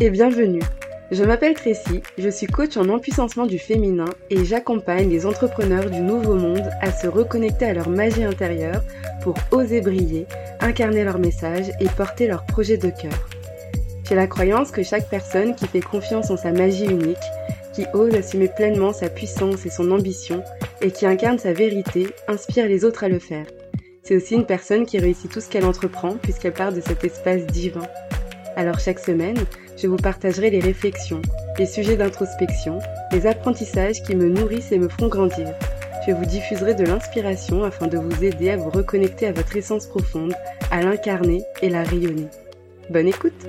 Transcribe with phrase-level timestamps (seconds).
[0.00, 0.62] Et bienvenue.
[1.12, 6.00] Je m'appelle Tracy, je suis coach en empuissancement du féminin et j'accompagne les entrepreneurs du
[6.00, 8.82] nouveau monde à se reconnecter à leur magie intérieure
[9.22, 10.26] pour oser briller,
[10.60, 13.28] incarner leur message et porter leur projet de cœur.
[14.08, 17.16] J'ai la croyance que chaque personne qui fait confiance en sa magie unique,
[17.72, 20.42] qui ose assumer pleinement sa puissance et son ambition
[20.80, 23.46] et qui incarne sa vérité inspire les autres à le faire.
[24.02, 27.46] C'est aussi une personne qui réussit tout ce qu'elle entreprend puisqu'elle part de cet espace
[27.46, 27.86] divin.
[28.56, 29.38] Alors chaque semaine,
[29.76, 31.20] je vous partagerai les réflexions,
[31.58, 32.78] les sujets d'introspection,
[33.12, 35.48] les apprentissages qui me nourrissent et me font grandir.
[36.06, 39.86] Je vous diffuserai de l'inspiration afin de vous aider à vous reconnecter à votre essence
[39.86, 40.34] profonde,
[40.70, 42.28] à l'incarner et la rayonner.
[42.90, 43.46] Bonne écoute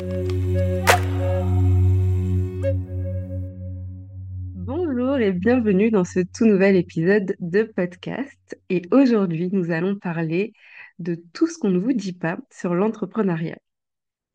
[4.56, 8.58] Bonjour et bienvenue dans ce tout nouvel épisode de podcast.
[8.70, 10.54] Et aujourd'hui, nous allons parler
[11.00, 13.58] de tout ce qu'on ne vous dit pas sur l'entrepreneuriat.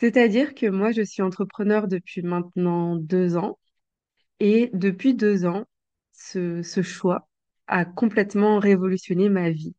[0.00, 3.58] C'est-à-dire que moi, je suis entrepreneur depuis maintenant deux ans.
[4.40, 5.66] Et depuis deux ans,
[6.12, 7.28] ce, ce choix
[7.68, 9.74] a complètement révolutionné ma vie.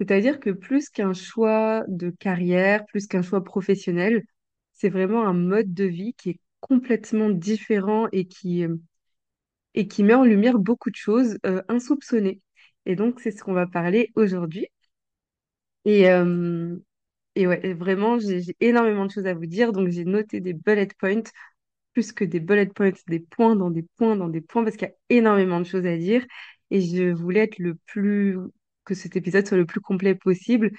[0.00, 4.24] C'est-à-dire que plus qu'un choix de carrière, plus qu'un choix professionnel,
[4.74, 8.76] c'est vraiment un mode de vie qui est complètement différent et qui, euh,
[9.74, 12.40] et qui met en lumière beaucoup de choses euh, insoupçonnées.
[12.86, 14.66] Et donc, c'est ce qu'on va parler aujourd'hui.
[15.84, 16.76] Et, euh,
[17.38, 19.72] et ouais, vraiment, j'ai énormément de choses à vous dire.
[19.72, 21.22] Donc, j'ai noté des bullet points,
[21.92, 24.88] plus que des bullet points, des points dans des points dans des points, parce qu'il
[24.88, 26.26] y a énormément de choses à dire.
[26.72, 28.36] Et je voulais être le plus,
[28.84, 30.72] que cet épisode soit le plus complet possible.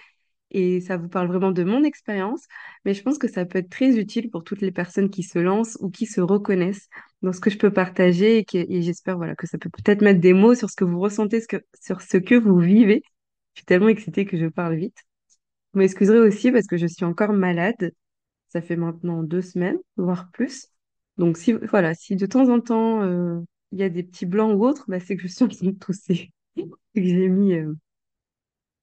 [0.52, 2.46] Et ça vous parle vraiment de mon expérience,
[2.84, 5.40] mais je pense que ça peut être très utile pour toutes les personnes qui se
[5.40, 6.90] lancent ou qui se reconnaissent
[7.22, 10.34] dans ce que je peux partager et, j'espère voilà, que ça peut peut-être mettre des
[10.34, 11.42] mots sur ce que vous ressentez,
[11.82, 13.04] sur ce que vous vivez.
[13.54, 15.09] Je suis tellement excitée que je parle vite.
[15.74, 17.94] Vous m'excuserez aussi parce que je suis encore malade.
[18.50, 20.70] Ça fait maintenant deux semaines, voire plus.
[21.18, 23.40] Donc si voilà, si de temps en temps euh,
[23.72, 25.68] il y a des petits blancs ou autres, bah, c'est que je suis en train
[25.68, 27.74] de tousser et que j'ai mis euh,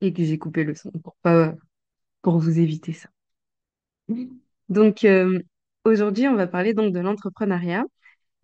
[0.00, 1.54] et que j'ai coupé le son pour pas
[2.22, 3.08] pour vous éviter ça.
[4.68, 5.40] Donc euh,
[5.84, 7.84] aujourd'hui, on va parler donc de l'entrepreneuriat.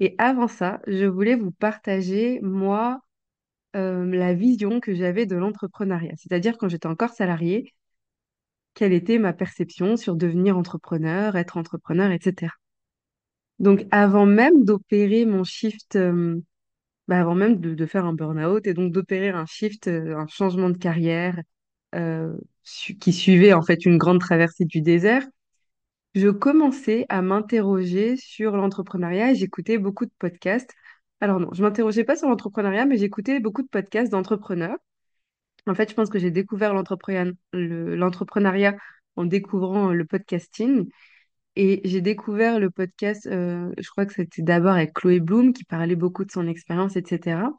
[0.00, 3.00] Et avant ça, je voulais vous partager moi
[3.74, 6.12] la vision que j'avais de l'entrepreneuriat.
[6.16, 7.72] C'est-à-dire quand j'étais encore salariée,
[8.74, 12.52] quelle était ma perception sur devenir entrepreneur, être entrepreneur, etc.
[13.58, 16.40] Donc, avant même d'opérer mon shift, euh,
[17.08, 20.70] bah, avant même de, faire un burn-out et donc d'opérer un shift, euh, un changement
[20.70, 21.40] de carrière
[21.94, 22.36] euh,
[23.00, 25.26] qui suivait en fait une grande traversée du désert,
[26.14, 30.72] je commençais à m'interroger sur l'entrepreneuriat et j'écoutais beaucoup de podcasts.
[31.20, 34.78] Alors non, je m'interrogeais pas sur l'entrepreneuriat, mais j'écoutais beaucoup de podcasts d'entrepreneurs.
[35.66, 38.76] En fait, je pense que j'ai découvert l'entrepreneuriat le- l'entrepreneuriat
[39.16, 40.88] en découvrant le podcasting.
[41.56, 45.64] Et j'ai découvert le podcast, euh, je crois que c'était d'abord avec Chloé Bloom qui
[45.64, 47.52] parlait beaucoup de son expérience, etc.,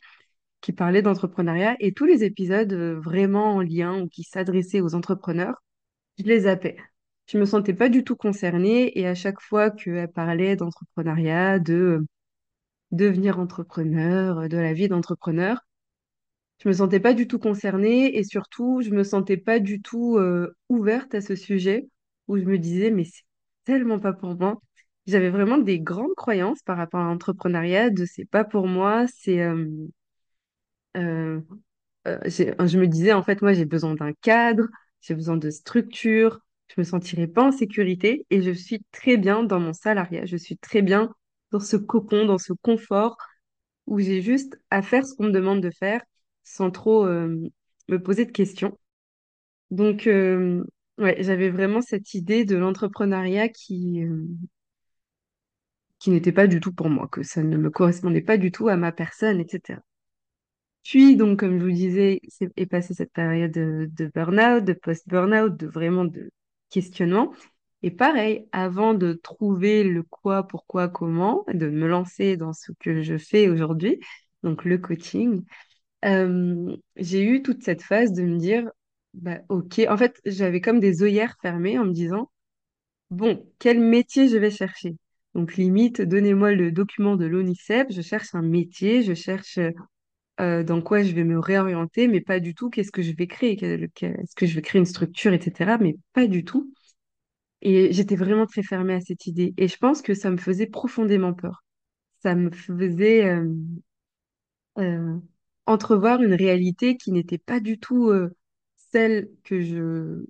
[0.62, 1.76] qui parlait d'entrepreneuriat.
[1.80, 5.56] Et tous les épisodes euh, vraiment en lien ou qui s'adressaient aux entrepreneurs,
[6.20, 6.78] je les zappais.
[7.28, 11.74] Je me sentais pas du tout concernée et à chaque fois qu'elle parlait d'entrepreneuriat, de
[11.76, 12.06] euh,
[12.92, 15.62] devenir entrepreneur, euh, de la vie d'entrepreneur,
[16.64, 20.18] je me sentais pas du tout concernée et surtout, je me sentais pas du tout
[20.18, 21.88] euh, ouverte à ce sujet
[22.28, 23.24] où je me disais, mais c'est
[23.66, 24.62] tellement pas pour moi.
[25.06, 29.42] J'avais vraiment des grandes croyances par rapport à l'entrepreneuriat, de c'est pas pour moi, c'est...
[29.42, 29.66] euh,
[30.98, 31.42] euh,
[32.28, 34.68] je me disais, en fait, moi, j'ai besoin d'un cadre,
[35.02, 39.44] j'ai besoin de structure, je me sentirais pas en sécurité et je suis très bien
[39.44, 41.14] dans mon salariat, je suis très bien
[41.52, 43.18] dans ce cocon, dans ce confort
[43.88, 46.02] où j'ai juste à faire ce qu'on me demande de faire
[46.44, 47.50] sans trop euh,
[47.90, 48.78] me poser de questions.
[49.72, 50.64] Donc, euh,
[50.98, 54.26] ouais, j'avais vraiment cette idée de l'entrepreneuriat qui, euh,
[56.00, 58.68] qui n'était pas du tout pour moi, que ça ne me correspondait pas du tout
[58.68, 59.80] à ma personne, etc.
[60.84, 64.74] Puis, donc, comme je vous disais, c'est est passée cette période de, de burn-out, de
[64.74, 66.30] post-burn-out, de vraiment de
[66.70, 67.34] questionnement.
[67.84, 73.02] Et pareil, avant de trouver le quoi, pourquoi, comment, de me lancer dans ce que
[73.02, 74.00] je fais aujourd'hui,
[74.44, 75.44] donc le coaching,
[76.04, 78.70] j'ai eu toute cette phase de me dire,
[79.14, 82.32] bah, ok, en fait, j'avais comme des œillères fermées en me disant,
[83.12, 84.96] bon, quel métier je vais chercher?
[85.36, 89.60] Donc, limite, donnez-moi le document de l'ONICEP, je cherche un métier, je cherche
[90.40, 93.54] dans quoi je vais me réorienter, mais pas du tout qu'est-ce que je vais créer,
[93.64, 95.78] est-ce que je vais créer une structure, etc.
[95.78, 96.74] Mais pas du tout.
[97.62, 99.54] Et j'étais vraiment très fermée à cette idée.
[99.58, 101.64] Et je pense que ça me faisait profondément peur.
[102.22, 103.40] Ça me faisait
[105.66, 108.36] entrevoir une réalité qui n'était pas du tout euh,
[108.92, 110.26] celle que je,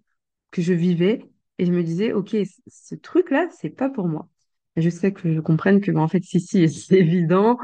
[0.52, 1.30] que je vivais.
[1.60, 2.36] Et je me disais, OK,
[2.68, 4.28] ce truc-là, c'est pas pour moi.
[4.78, 7.58] juste fait que je comprenne que, bah, en fait, si, si, c'est évident,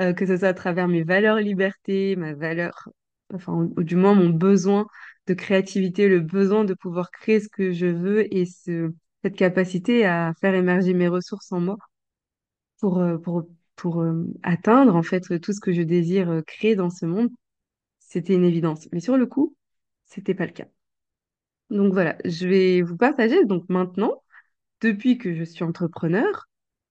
[0.00, 2.88] euh, que ce soit à travers mes valeurs liberté, ma valeur,
[3.34, 4.86] enfin, ou, du moins mon besoin
[5.26, 8.92] de créativité, le besoin de pouvoir créer ce que je veux et ce,
[9.22, 11.76] cette capacité à faire émerger mes ressources en moi
[12.80, 13.44] pour, euh, pour,
[13.76, 17.30] pour euh, atteindre, en fait, tout ce que je désire euh, créer dans ce monde,
[18.00, 18.88] c'était une évidence.
[18.92, 19.56] Mais sur le coup,
[20.06, 20.66] c'était pas le cas.
[21.70, 24.22] Donc voilà, je vais vous partager donc maintenant,
[24.80, 26.46] depuis que je suis entrepreneur,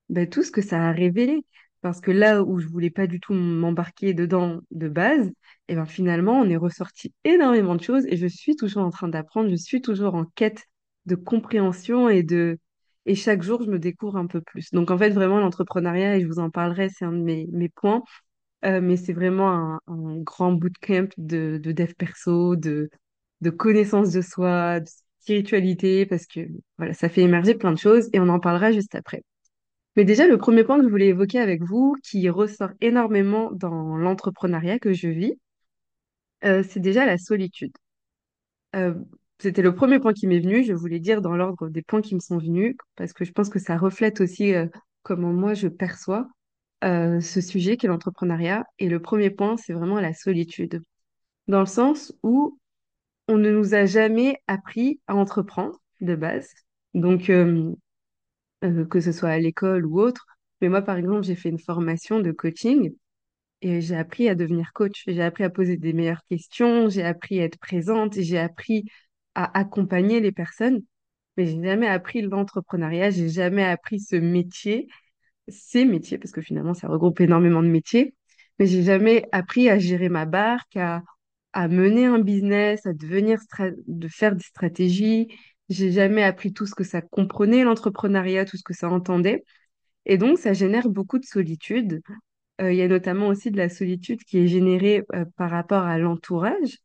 [0.10, 1.46] ben, tout ce que ça a révélé.
[1.82, 5.32] Parce que là où je voulais pas du tout m'embarquer dedans de base,
[5.68, 9.08] et ben finalement, on est ressorti énormément de choses et je suis toujours en train
[9.08, 10.64] d'apprendre, je suis toujours en quête
[11.06, 12.58] de compréhension et de
[13.06, 14.72] et chaque jour, je me découvre un peu plus.
[14.72, 17.70] Donc en fait, vraiment, l'entrepreneuriat, et je vous en parlerai, c'est un de mes, mes
[17.70, 18.04] points,
[18.66, 22.90] euh, mais c'est vraiment un, grand bootcamp de, de dev perso, de,
[23.42, 26.42] de connaissance de soi, de spiritualité, parce que
[26.78, 29.24] voilà, ça fait émerger plein de choses et on en parlera juste après.
[29.96, 33.98] Mais déjà, le premier point que je voulais évoquer avec vous, qui ressort énormément dans
[33.98, 35.34] l'entrepreneuriat que je vis,
[36.44, 37.74] euh, c'est déjà la solitude.
[38.76, 38.94] Euh,
[39.40, 40.64] c'était le premier point qui m'est venu.
[40.64, 43.50] Je voulais dire dans l'ordre des points qui me sont venus, parce que je pense
[43.50, 44.68] que ça reflète aussi euh,
[45.04, 46.28] comment moi je perçois
[46.84, 48.64] euh, ce sujet qu'est l'entrepreneuriat.
[48.80, 50.82] Et le premier point, c'est vraiment la solitude,
[51.48, 52.60] dans le sens où
[53.28, 56.50] on ne nous a jamais appris à entreprendre de base.
[56.94, 57.74] Donc, euh,
[58.90, 60.26] que ce soit à l'école ou autre.
[60.62, 62.94] Mais moi, par exemple, j'ai fait une formation de coaching
[63.62, 65.04] et j'ai appris à devenir coach.
[65.08, 68.86] J'ai appris à poser des meilleures questions, j'ai appris à être présente, j'ai appris
[69.36, 70.82] à accompagner les personnes.
[71.38, 74.88] Mais j'ai jamais appris l'entrepreneuriat, j'ai jamais appris ce métier,
[75.48, 78.16] ces métiers, parce que finalement, ça regroupe énormément de métiers.
[78.60, 81.04] Mais j'ai jamais appris à gérer ma barque, à,
[81.54, 83.40] à mener un business, à devenir
[83.88, 85.28] de faire des stratégies.
[85.70, 89.44] J'ai jamais appris tout ce que ça comprenait, l'entrepreneuriat, tout ce que ça entendait.
[90.06, 92.02] Et donc, ça génère beaucoup de solitude.
[92.62, 95.84] Euh, il y a notamment aussi de la solitude qui est générée euh, par rapport
[95.84, 96.80] à l'entourage,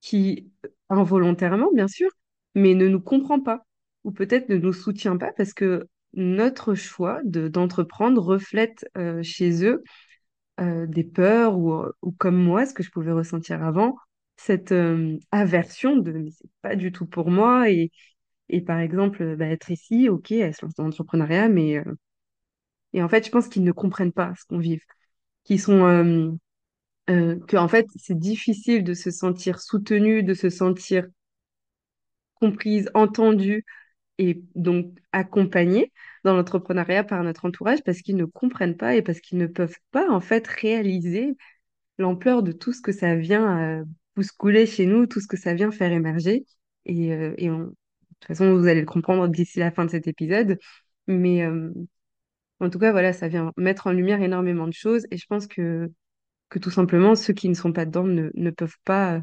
[0.00, 0.50] qui,
[0.90, 2.10] involontairement, bien sûr,
[2.54, 3.64] mais ne nous comprend pas,
[4.04, 9.64] ou peut-être ne nous soutient pas parce que notre choix de, d'entreprendre reflète euh, chez
[9.64, 9.82] eux
[10.60, 13.96] euh, des peurs ou, euh, ou comme moi, ce que je pouvais ressentir avant,
[14.36, 14.74] cette
[15.32, 17.90] aversion de mais c'est pas du tout pour moi et,
[18.50, 21.82] et par exemple bah, être ici, ok, elle se lance dans l'entrepreneuriat, mais
[22.92, 24.80] et en fait je pense qu'ils ne comprennent pas ce qu'on vit,
[25.44, 26.38] qu'ils sont
[27.10, 31.06] euh, que en fait c'est difficile de se sentir soutenu, de se sentir
[32.34, 33.64] comprise, entendue
[34.18, 35.92] et donc accompagnée
[36.24, 39.78] dans l'entrepreneuriat par notre entourage parce qu'ils ne comprennent pas et parce qu'ils ne peuvent
[39.90, 41.36] pas en fait réaliser
[41.98, 43.84] l'ampleur de tout ce que ça vient euh,
[44.16, 46.44] bousculer chez nous, tout ce que ça vient faire émerger.
[46.86, 47.64] Et, euh, de
[48.20, 50.58] toute façon, vous allez le comprendre d'ici la fin de cet épisode.
[51.06, 51.72] Mais euh,
[52.60, 55.06] en tout cas, voilà, ça vient mettre en lumière énormément de choses.
[55.10, 55.90] Et je pense que,
[56.50, 59.20] que tout simplement, ceux qui ne sont pas dedans ne, ne peuvent pas,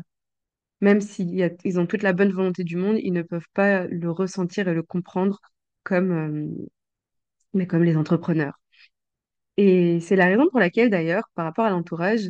[0.82, 4.68] même s'ils ont toute la bonne volonté du monde, ils ne peuvent pas le ressentir
[4.70, 5.40] et le comprendre
[5.84, 6.68] comme, euh,
[7.54, 8.60] mais comme les entrepreneurs.
[9.58, 12.30] Et c'est la raison pour laquelle, d'ailleurs, par rapport à l'entourage,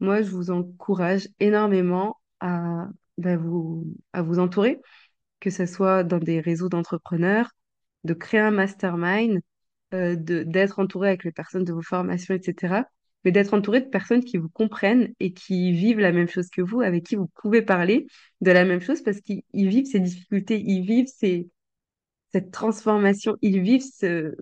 [0.00, 2.86] moi, je vous encourage énormément à,
[3.18, 4.80] bah, vous, à vous entourer,
[5.40, 7.50] que ce soit dans des réseaux d'entrepreneurs,
[8.04, 9.40] de créer un mastermind,
[9.94, 12.84] euh, d'être entouré avec les personnes de vos formations, etc.
[13.30, 16.80] D'être entouré de personnes qui vous comprennent et qui vivent la même chose que vous,
[16.80, 18.06] avec qui vous pouvez parler
[18.40, 21.08] de la même chose parce qu'ils ils vivent ces difficultés, ils vivent
[22.32, 24.34] cette transformation, ils vivent ce,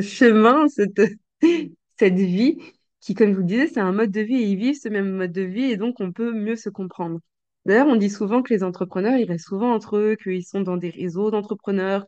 [0.00, 1.02] chemin, cette,
[1.98, 2.58] cette vie
[3.00, 4.88] qui, comme je vous le disais, c'est un mode de vie et ils vivent ce
[4.88, 7.20] même mode de vie et donc on peut mieux se comprendre.
[7.64, 10.76] D'ailleurs, on dit souvent que les entrepreneurs, ils restent souvent entre eux, qu'ils sont dans
[10.76, 12.06] des réseaux d'entrepreneurs,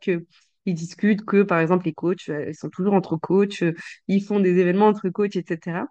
[0.65, 3.73] qu'ils discutent, que par exemple les coachs, euh, ils sont toujours entre coachs, euh,
[4.07, 5.87] ils font des événements entre coachs, etc.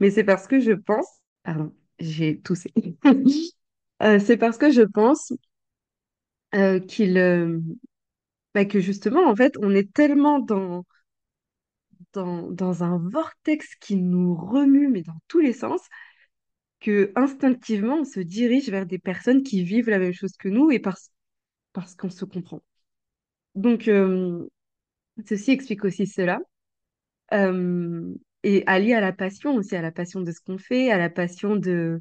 [0.00, 1.06] Mais c'est parce que je pense,
[1.44, 2.72] pardon, j'ai toussé.
[4.00, 5.32] Euh, c'est parce que je pense
[6.86, 7.62] qu'il,
[8.54, 10.84] bah, que justement, en fait, on est tellement dans
[12.14, 15.80] un vortex qui nous remue, mais dans tous les sens,
[16.80, 20.70] que instinctivement, on se dirige vers des personnes qui vivent la même chose que nous
[20.70, 21.10] et parce
[21.96, 22.62] qu'on se comprend.
[23.54, 24.46] Donc, euh,
[25.26, 26.40] ceci explique aussi cela.
[27.32, 28.14] Euh,
[28.44, 31.10] et allié à la passion aussi, à la passion de ce qu'on fait, à la
[31.10, 32.00] passion de,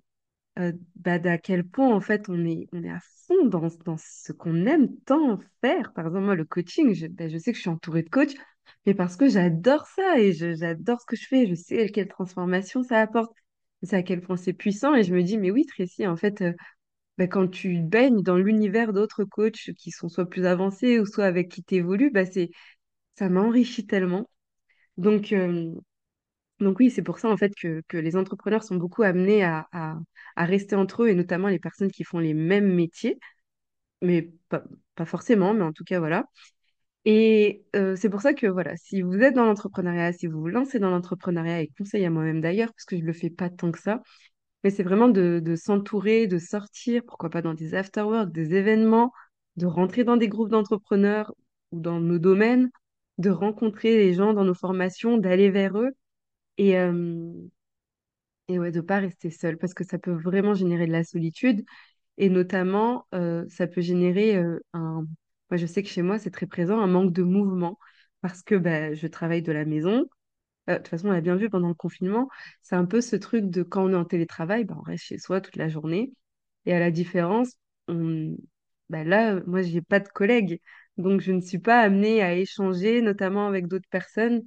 [0.60, 3.98] euh, bah, d'à quel point en fait on est, on est à fond dans, dans
[3.98, 5.94] ce qu'on aime tant faire.
[5.94, 8.36] Par exemple, moi, le coaching, je, bah, je sais que je suis entourée de coachs,
[8.86, 12.84] mais parce que j'adore ça et j'adore ce que je fais, je sais quelle transformation
[12.84, 13.34] ça apporte,
[13.84, 16.42] je à quel point c'est puissant et je me dis, mais oui, Tracy, en fait,
[16.42, 16.54] euh,
[17.18, 21.26] bah, quand tu baignes dans l'univers d'autres coachs qui sont soit plus avancés ou soit
[21.26, 22.24] avec qui tu évolues, bah,
[23.16, 24.30] ça m'a enrichi tellement.
[24.98, 25.34] Donc,
[26.60, 29.68] donc oui, c'est pour ça en fait que, que les entrepreneurs sont beaucoup amenés à,
[29.72, 33.20] à, rester entre eux et notamment les personnes qui font les mêmes métiers,
[34.02, 34.64] mais pas,
[34.96, 36.26] pas forcément, mais en tout cas voilà.
[37.06, 40.80] Et c'est pour ça que voilà, si vous êtes dans l'entrepreneuriat, si vous vous lancez
[40.80, 43.80] dans l'entrepreneuriat, et conseil à moi-même d'ailleurs, parce que je le fais pas tant que
[43.80, 44.02] ça,
[44.64, 49.12] mais c'est vraiment de, de s'entourer, de sortir, pourquoi pas dans des after-work, des événements,
[49.56, 51.34] de rentrer dans des groupes d'entrepreneurs
[51.72, 52.70] ou dans nos domaines,
[53.18, 55.92] de rencontrer les gens dans nos formations, d'aller vers eux
[56.58, 57.32] et, euh,
[58.48, 61.66] et ouais, de pas rester seul parce que ça peut vraiment générer de la solitude
[62.18, 63.08] et notamment
[63.50, 64.38] ça peut générer
[64.74, 65.08] un...
[65.52, 67.80] Moi, je sais que chez moi, c'est très présent, un manque de mouvement
[68.22, 70.06] parce que bah, je travaille de la maison.
[70.70, 72.30] Euh, de toute façon, on l'a bien vu pendant le confinement,
[72.62, 75.18] c'est un peu ce truc de quand on est en télétravail, bah, on reste chez
[75.20, 76.12] soi toute la journée.
[76.66, 77.58] Et à la différence,
[78.90, 80.62] bah, là, moi, j'ai pas de collègues.
[80.98, 84.44] Donc, je ne suis pas amenée à échanger, notamment avec d'autres personnes.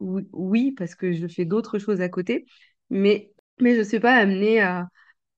[0.00, 2.46] Oui, parce que je fais d'autres choses à côté,
[2.90, 4.88] mais, mais je ne suis pas amenée à,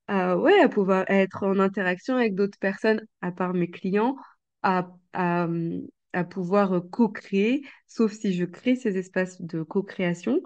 [0.08, 4.16] ouais, à pouvoir être en interaction avec d'autres personnes, à part mes clients,
[4.62, 4.90] à,
[6.12, 10.42] à pouvoir euh, co-créer, sauf si je crée ces espaces de co-création.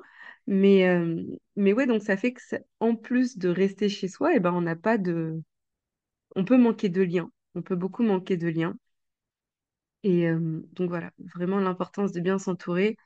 [0.47, 1.23] Mais, euh,
[1.57, 2.41] mais ouais, donc ça fait que
[2.81, 5.41] en plus de rester chez soi, et ben, on n'a pas de...
[6.37, 7.31] On peut manquer de liens.
[7.55, 8.77] On peut beaucoup manquer de liens.
[10.03, 12.97] Et euh, donc voilà, vraiment l'importance de bien s'entourer.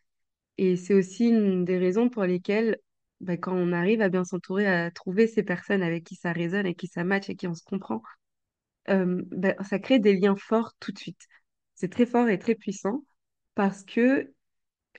[0.59, 2.79] Et c'est aussi une des raisons pour lesquelles,
[3.21, 6.61] bah, quand on arrive à bien s'entourer, à trouver ces personnes avec qui ça résonne,
[6.67, 8.03] avec qui ça match, avec qui on se comprend,
[8.91, 11.27] euh, bah, ça crée des liens forts tout de suite.
[11.76, 13.04] C'est très fort et très puissant
[13.54, 14.33] parce que,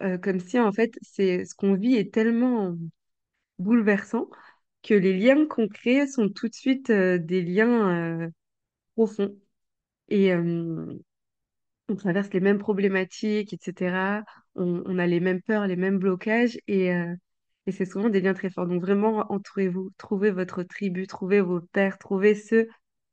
[0.04, 2.78] euh, comme si en fait, ce qu'on vit est tellement
[3.60, 4.30] bouleversant
[4.84, 8.30] que les liens qu'on crée sont tout de suite euh, des liens euh,
[8.96, 9.36] profonds.
[10.10, 10.34] Et,
[11.90, 14.24] on traverse les mêmes problématiques, etc.
[14.56, 16.88] On, a les mêmes peurs, les mêmes blocages et,
[17.68, 18.68] et c'est souvent des liens très forts.
[18.68, 22.68] Donc vraiment, entourez-vous, trouvez votre tribu, trouvez vos pairs, trouvez ceux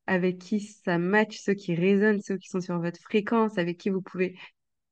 [0.07, 3.91] avec qui ça match, ceux qui résonnent, ceux qui sont sur votre fréquence, avec qui
[3.91, 4.37] vous pouvez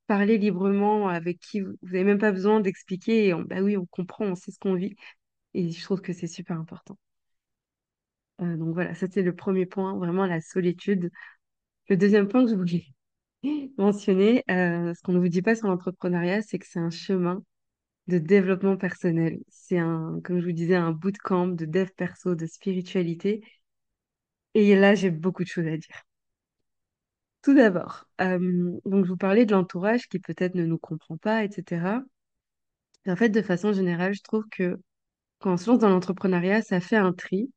[0.07, 3.33] parler librement, avec qui vous n'avez même pas besoin d'expliquer.
[3.35, 4.95] On- bah oui, on comprend, on sait ce qu'on vit.
[5.55, 6.97] Et je trouve que c'est super important.
[8.41, 11.11] Euh, donc voilà, ça c'est le premier point, vraiment la solitude.
[11.89, 12.85] Le deuxième point que je voulais
[13.77, 17.43] mentionner, euh, ce qu'on ne vous dit pas sur l'entrepreneuriat, c'est que c'est un chemin
[18.07, 19.39] de développement personnel.
[19.49, 23.43] C'est un, comme je vous disais, un bootcamp de dev perso, de spiritualité.
[24.55, 26.03] Et là, j'ai beaucoup de choses à dire.
[27.41, 31.43] Tout d'abord, euh, donc je vous parlais de l'entourage qui peut-être ne nous comprend pas,
[31.43, 32.01] etc.
[33.05, 34.79] Et en fait, de façon générale, je trouve que
[35.39, 37.51] quand on se lance dans l'entrepreneuriat, ça fait un tri,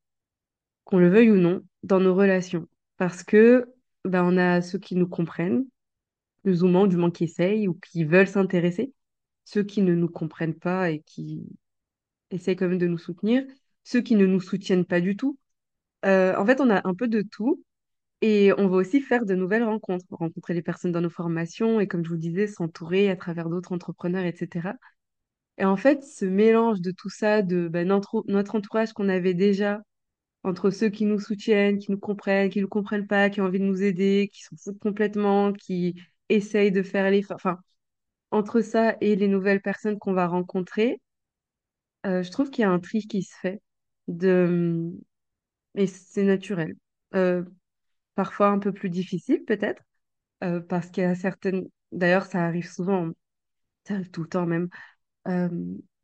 [0.85, 2.69] qu'on le veuille ou non, dans nos relations.
[2.97, 3.67] Parce que
[4.05, 5.67] ben, on a ceux qui nous comprennent,
[6.43, 8.93] plus ou du moins qui essayent ou qui veulent s'intéresser,
[9.45, 11.47] ceux qui ne nous comprennent pas et qui
[12.31, 13.45] essayent quand même de nous soutenir,
[13.85, 15.39] ceux qui ne nous soutiennent pas du tout.
[16.05, 17.63] Euh, en fait, on a un peu de tout
[18.23, 21.89] et on va aussi faire de nouvelles rencontres, rencontrer les personnes dans nos formations et
[21.89, 24.77] comme je vous disais, s'entourer à travers d'autres entrepreneurs, etc.
[25.59, 29.83] Et en fait, ce mélange de tout ça, de notre, notre entourage qu'on avait déjà,
[30.45, 33.47] entre ceux qui nous soutiennent, qui nous comprennent, qui ne nous comprennent pas, qui ont
[33.47, 35.97] envie de nous aider, qui s'en foutent complètement, qui
[36.29, 37.25] essayent de faire les...
[37.33, 37.59] Enfin,
[38.31, 41.01] entre ça et les nouvelles personnes qu'on va rencontrer,
[42.07, 43.61] euh, je trouve qu'il y a un tri qui se fait.
[44.09, 44.93] De...
[45.77, 46.75] Et c'est naturel.
[47.15, 47.45] Euh,
[48.17, 49.83] parfois un peu plus difficile, peut-être,
[50.45, 51.67] euh, parce qu'il y a certaines...
[51.93, 53.11] D'ailleurs, ça arrive souvent,
[53.85, 54.69] ça arrive tout le temps même.
[55.29, 55.49] Euh,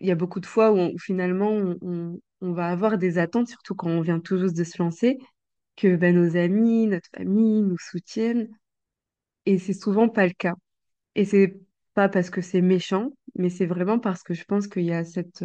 [0.00, 3.48] il y a beaucoup de fois où, finalement, on, on- on va avoir des attentes,
[3.48, 5.18] surtout quand on vient tout juste de se lancer,
[5.76, 8.48] que ben, nos amis, notre famille nous soutiennent.
[9.46, 10.54] Et c'est souvent pas le cas.
[11.16, 11.60] Et c'est
[11.94, 15.04] pas parce que c'est méchant, mais c'est vraiment parce que je pense qu'il y a
[15.04, 15.44] cette...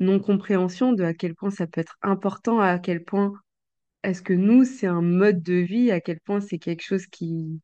[0.00, 3.32] euh, non-compréhension de à quel point ça peut être important, à quel point
[4.02, 7.60] est-ce que nous, c'est un mode de vie, à quel point c'est quelque chose qui,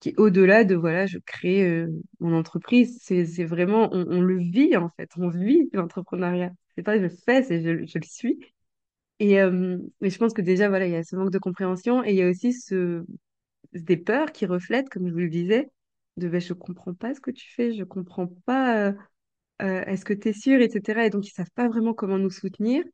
[0.00, 1.88] qui est au-delà de, voilà, je crée euh,
[2.20, 2.98] mon entreprise.
[3.02, 6.52] C'est, vraiment, on, le vit en fait, on vit l'entrepreneuriat.
[6.76, 8.38] C'est pas je le fais, c'est je, je le suis.
[9.18, 12.04] Et, euh, mais je pense que déjà, voilà, il y a ce manque de compréhension
[12.04, 13.04] et il y a aussi ce,
[13.72, 15.70] des peurs qui reflètent, comme je vous le disais,
[16.16, 18.94] de ben, je comprends pas ce que tu fais, je comprends pas,
[19.62, 21.06] euh, est-ce que tu es sûr, etc.
[21.06, 22.84] Et donc, ils savent pas vraiment comment nous soutenir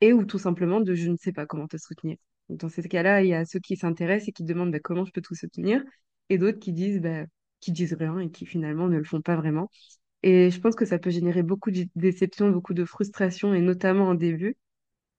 [0.00, 2.16] et ou tout simplement de je ne sais pas comment te soutenir.
[2.48, 5.12] Dans ces cas-là, il y a ceux qui s'intéressent et qui demandent bah, comment je
[5.12, 5.82] peux tout soutenir,
[6.30, 7.24] et d'autres qui disent bah,
[7.60, 9.70] qui disent rien et qui finalement ne le font pas vraiment.
[10.22, 14.08] Et je pense que ça peut générer beaucoup de déception, beaucoup de frustration, et notamment
[14.08, 14.56] en début.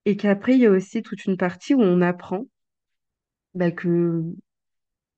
[0.06, 2.46] Et qu'après, il y a aussi toute une partie où on apprend
[3.54, 4.22] bah, que,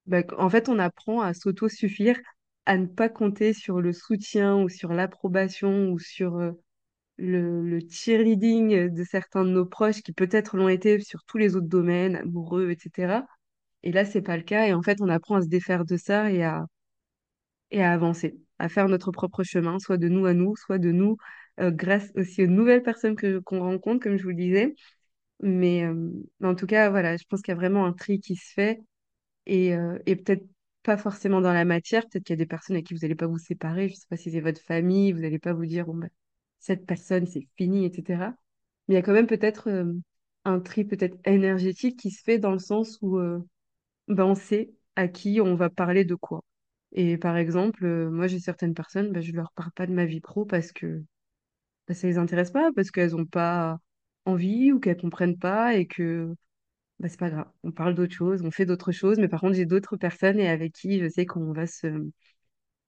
[0.07, 2.19] bah, en fait, on apprend à s'auto-suffire
[2.67, 6.53] à ne pas compter sur le soutien ou sur l'approbation ou sur euh,
[7.19, 11.57] le, le cheerleading de certains de nos proches qui peut-être l'ont été sur tous les
[11.57, 13.27] autres domaines, amoureux, etc.
[13.85, 14.67] Et là, c'est pas le cas.
[14.69, 16.67] Et en fait, on apprend à se défaire de ça et à,
[17.71, 20.93] et à avancer, à faire notre propre chemin, soit de nous à nous, soit de
[20.93, 21.17] nous
[21.61, 24.75] euh, grâce aussi aux nouvelles personnes que, qu'on rencontre, comme je vous le disais.
[25.43, 26.11] Mais, euh,
[26.43, 28.81] en tout cas, voilà, je pense qu'il y a vraiment un tri qui se fait
[29.47, 29.75] et,
[30.07, 30.45] et peut-être
[30.83, 32.03] pas forcément dans la matière.
[32.09, 33.89] Peut-être qu'il y a des personnes avec qui vous n'allez pas vous séparer.
[33.89, 36.09] Je sais pas si c'est votre famille, vous n'allez pas vous dire, bah,
[36.59, 38.35] cette personne, c'est fini, etc.
[38.89, 39.93] Mais il y a quand même peut-être euh,
[40.45, 43.41] un tri peut-être énergétique qui se fait dans le sens où euh,
[44.09, 46.45] ben, on sait à qui on va parler de quoi.
[46.93, 50.07] Et par exemple, euh, moi, j'ai certaines personnes, ben, je leur parle pas de ma
[50.07, 51.03] vie pro parce que
[51.89, 53.79] ben, ça les intéresse pas, parce qu'elles ont pas
[54.25, 56.35] envie ou qu'elles comprennent pas et que
[56.99, 57.49] bah, c'est pas grave.
[57.65, 60.49] On parle d'autres choses, on fait d'autres choses, mais par contre, j'ai d'autres personnes et
[60.49, 61.89] avec qui je sais qu'on va se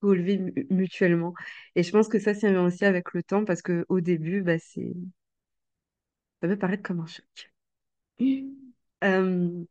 [0.03, 1.35] relever mu- mutuellement.
[1.77, 4.59] Et je pense que ça, c'est aussi avec le temps parce que au début, bah,
[4.59, 4.95] c'est,
[6.41, 7.53] ça peut paraître comme un choc.
[9.05, 9.65] Euh,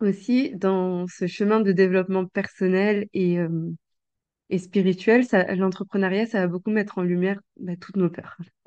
[0.00, 3.72] aussi, dans ce chemin de développement personnel et, euh,
[4.50, 8.38] et spirituel, ça, l'entrepreneuriat, ça va beaucoup mettre en lumière bah, toutes nos peurs.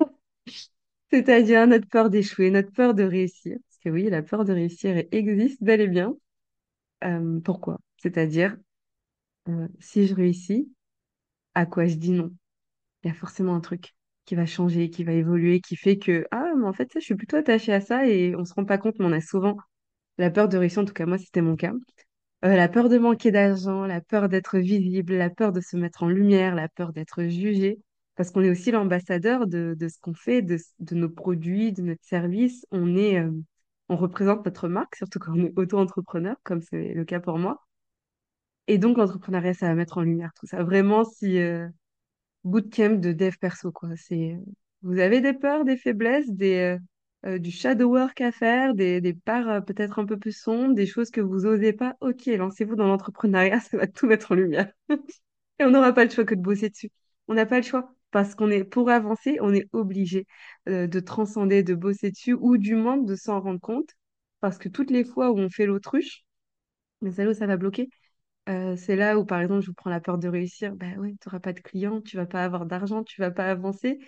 [1.12, 3.58] C'est-à-dire notre peur d'échouer, notre peur de réussir.
[3.82, 6.14] Que oui, la peur de réussir existe bel et bien.
[7.04, 7.78] Euh, pourquoi?
[7.96, 8.56] C'est-à-dire,
[9.48, 10.70] euh, si je réussis,
[11.54, 12.32] à quoi je dis non?
[13.02, 13.94] Il y a forcément un truc
[14.26, 17.04] qui va changer, qui va évoluer, qui fait que, ah, mais en fait, ça, je
[17.04, 19.56] suis plutôt attachée à ça et on se rend pas compte, mais on a souvent
[20.18, 21.72] la peur de réussir, en tout cas, moi, c'était mon cas.
[22.44, 26.02] Euh, la peur de manquer d'argent, la peur d'être visible, la peur de se mettre
[26.02, 27.80] en lumière, la peur d'être jugé,
[28.16, 30.58] parce qu'on est aussi l'ambassadeur de, ce qu'on fait, de,
[30.92, 32.66] nos produits, de notre service.
[32.70, 33.22] On est,
[33.90, 37.66] on représente notre marque, surtout quand on est auto-entrepreneur, comme c'est le cas pour moi.
[38.66, 40.62] Et donc, l'entrepreneuriat, ça va mettre en lumière tout ça.
[40.62, 41.68] Vraiment, si euh,
[42.44, 43.90] bootcamp de dev perso, quoi.
[43.96, 44.38] C'est,
[44.82, 46.78] vous avez des peurs, des faiblesses, des,
[47.26, 50.74] euh, euh, du shadow work à faire, des, des parts peut-être un peu plus sombres,
[50.74, 51.96] des choses que vous osez pas?
[52.00, 54.72] Ok, lancez-vous dans l'entrepreneuriat, ça va tout mettre en lumière.
[55.60, 56.90] Et on n'aura pas le choix que de bosser dessus.
[57.28, 57.94] On n'a pas le choix.
[58.10, 60.26] Parce qu'on est, pour avancer, on est obligé
[60.66, 63.90] de transcender, de bosser dessus, ou du moins de s'en rendre compte.
[64.40, 66.22] Parce que toutes les fois où on fait l'autruche,
[67.02, 67.88] mais ça, ça va bloquer.
[68.46, 70.74] C'est là où, par exemple, je vous prends la peur de réussir.
[70.76, 73.50] Ben oui, tu n'auras pas de clients, tu vas pas avoir d'argent, tu vas pas
[73.50, 73.98] avancer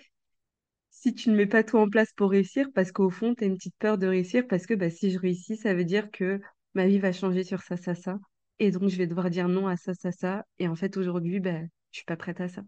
[0.89, 3.47] si tu ne mets pas tout en place pour réussir, parce qu'au fond, tu as
[3.47, 6.39] une petite peur de réussir, parce que bah, si je réussis, ça veut dire que
[6.73, 8.17] ma vie va changer sur ça, ça, ça.
[8.59, 10.45] Et donc, je vais devoir dire non à ça, ça, ça.
[10.59, 11.59] Et en fait, aujourd'hui, bah,
[11.91, 12.63] je suis pas prête à ça.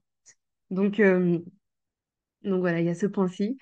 [0.70, 1.40] Donc, euh,
[2.44, 3.58] donc voilà, il y a ce point-ci.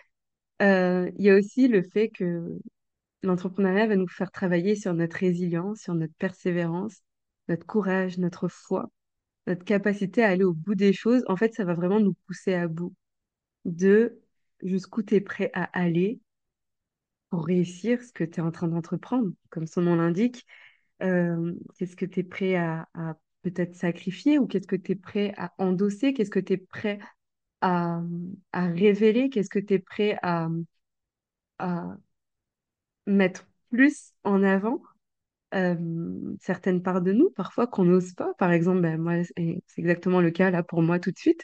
[0.62, 2.50] Euh, Il y a aussi le fait que
[3.24, 7.02] l'entrepreneuriat va nous faire travailler sur notre résilience, sur notre persévérance,
[7.50, 8.90] notre courage, notre foi,
[9.48, 11.24] notre capacité à aller au bout des choses.
[11.28, 12.94] En fait, ça va vraiment nous pousser à bout
[13.66, 14.22] de
[14.64, 16.22] jusqu'où tu es prêt à aller
[17.30, 20.46] pour réussir ce que tu es en train d'entreprendre, comme son nom l'indique.
[21.04, 24.96] Euh, qu'est-ce que tu es prêt à, à peut-être sacrifier ou qu'est-ce que tu es
[24.96, 26.14] prêt à endosser?
[26.14, 27.00] Qu'est-ce que tu es prêt
[27.62, 28.02] à,
[28.54, 29.30] à révéler?
[29.30, 30.50] Qu'est-ce que tu es prêt à,
[31.60, 31.98] à
[33.06, 34.82] mettre plus en avant?
[35.56, 35.76] euh,
[36.42, 38.34] certaines parts de nous, parfois qu'on n'ose pas.
[38.36, 41.44] Par exemple, ben, moi, c'est exactement le cas là pour moi tout de suite,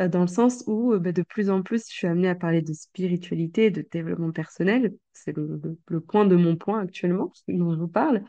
[0.00, 2.34] euh, dans le sens où euh, ben, de plus en plus, je suis amenée à
[2.36, 4.96] parler de spiritualité, de développement personnel.
[5.14, 8.24] C'est le, le, le point de mon point actuellement, dont je vous parle.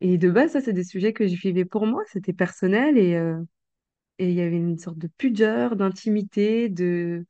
[0.00, 3.14] Et de base, ça, c'est des sujets que je vivais pour moi, c'était personnel et
[3.16, 3.40] euh,
[4.18, 7.26] et il y avait une sorte de pudeur, d'intimité, de,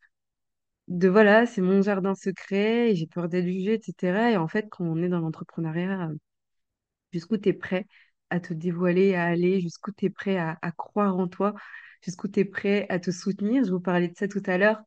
[0.88, 4.32] de voilà, c'est mon jardin secret et j'ai peur d'être jugée, etc.
[4.32, 6.10] Et en fait, quand on est dans l'entrepreneuriat,
[7.12, 7.86] jusqu'où tu es prêt
[8.30, 11.54] à te dévoiler, à aller, jusqu'où tu es prêt à, à croire en toi,
[12.02, 13.64] jusqu'où tu es prêt à te soutenir?
[13.64, 14.82] Je vous parlais de ça tout à l'heure,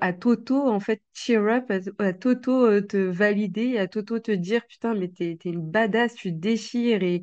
[0.00, 4.64] à Toto, en fait, cheer up, à, Toto euh, te valider, à Toto te dire,
[4.66, 7.22] putain, mais t'es, t'es une badass, tu déchires et,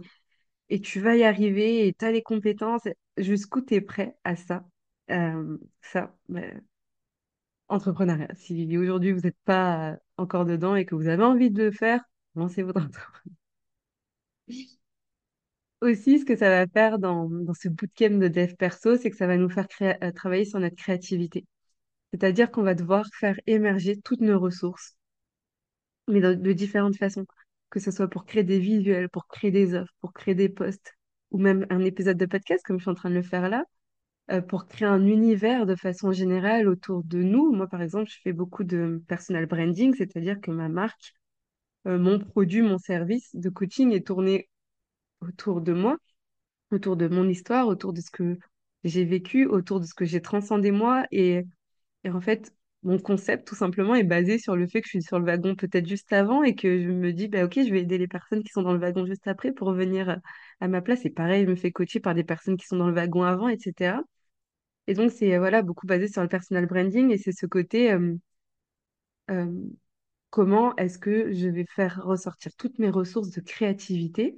[0.82, 2.88] tu vas y arriver et tu as les compétences.
[3.18, 4.66] Jusqu'où tu es prêt à ça?
[5.12, 6.62] Euh, ça, ben,
[7.70, 8.30] entrepreneuriat.
[8.36, 12.04] Si aujourd'hui vous n'êtes pas encore dedans et que vous avez envie de le faire,
[12.36, 13.36] lancez-vous dans l'entrepreneuriat.
[15.82, 19.16] Aussi, ce que ça va faire dans, dans ce bootcamp de dev perso, c'est que
[19.16, 21.46] ça va nous faire euh, travailler sur notre créativité.
[22.12, 24.96] C'est-à-dire qu'on va devoir faire émerger toutes nos ressources,
[26.08, 27.26] mais de, différentes façons.
[27.70, 30.94] Que ce soit pour créer des visuels, pour créer des offres, pour créer des posts,
[31.32, 33.64] ou même un épisode de podcast, comme je suis en train de le faire là,
[34.32, 37.52] euh, pour créer un univers de façon générale autour de nous.
[37.52, 41.14] Moi, par exemple, je fais beaucoup de personal branding, c'est-à-dire que ma marque,
[41.88, 44.50] euh, mon produit, mon service de coaching est tourné
[45.22, 45.98] autour de moi
[46.72, 48.38] autour de mon histoire, autour de ce que
[48.84, 51.06] j'ai vécu, autour de ce que j'ai transcendé moi.
[51.12, 51.46] Et,
[52.04, 55.04] et en fait, mon concept, tout simplement, est basé sur le fait que je suis
[55.04, 57.82] sur le wagon peut-être juste avant et que je me dis, bah, OK, je vais
[57.82, 60.18] aider les personnes qui sont dans le wagon juste après pour revenir à
[60.62, 61.06] à ma place.
[61.06, 63.50] Et pareil, je me fais coacher par des personnes qui sont dans le wagon avant,
[63.50, 64.02] etc.
[64.88, 67.92] Et donc, c'est euh, voilà, beaucoup basé sur le personal branding et c'est ce côté,
[67.94, 68.16] euh,
[69.32, 69.52] euh,
[70.32, 74.38] comment est-ce que je vais faire ressortir toutes mes ressources de créativité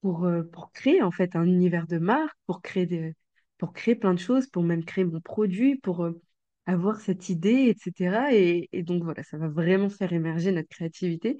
[0.00, 3.14] pour, euh, pour créer en fait un univers de marque, pour créer des,
[3.58, 6.20] pour créer plein de choses, pour même créer mon produit, pour euh,
[6.66, 8.34] avoir cette idée, etc.
[8.34, 11.38] Et, donc voilà, ça va vraiment faire émerger notre créativité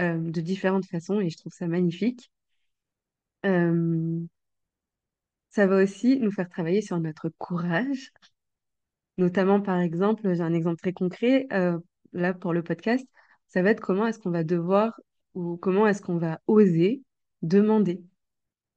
[0.00, 2.30] euh, de différentes façons et je trouve ça magnifique.
[5.50, 8.12] Ça va aussi nous faire travailler sur notre courage,
[9.16, 11.78] notamment par exemple, j'ai un exemple très concret euh,
[12.12, 13.06] là pour le podcast,
[13.48, 15.00] ça va être comment est-ce qu'on va devoir
[15.34, 17.02] ou comment est-ce qu'on va oser
[17.42, 18.02] demander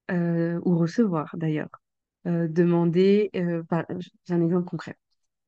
[0.10, 1.70] ou recevoir d'ailleurs
[2.28, 3.64] euh, demander, euh,
[4.26, 4.98] j'ai un exemple concret,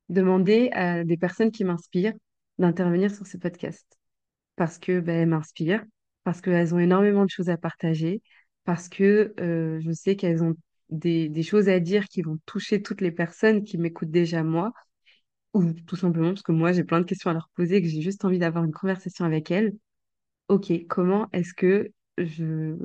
[0.08, 2.14] demander à des personnes qui m'inspirent
[2.58, 3.86] d'intervenir sur ce podcast
[4.56, 5.84] parce que ben, m'inspirent,
[6.24, 8.22] parce qu'elles ont énormément de choses à partager,
[8.64, 10.54] parce que euh, je sais qu'elles ont
[10.90, 14.72] des, des choses à dire qui vont toucher toutes les personnes qui m'écoutent déjà moi,
[15.54, 17.88] ou tout simplement parce que moi j'ai plein de questions à leur poser et que
[17.88, 19.74] j'ai juste envie d'avoir une conversation avec elles.
[20.48, 22.76] Ok, comment est-ce que je,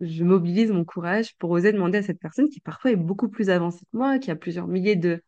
[0.00, 3.50] je mobilise mon courage pour oser demander à cette personne qui parfois est beaucoup plus
[3.50, 5.22] avancée que moi, qui a plusieurs milliers de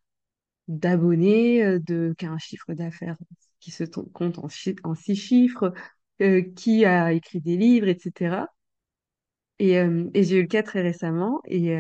[0.69, 3.17] d'abonnés, euh, de, qui a un chiffre d'affaires
[3.61, 5.75] qui se compte en, six chiffres,
[6.23, 8.47] euh, qui a écrit des livres, etc.
[9.59, 11.75] Et, euh, et j'ai eu le cas très récemment et,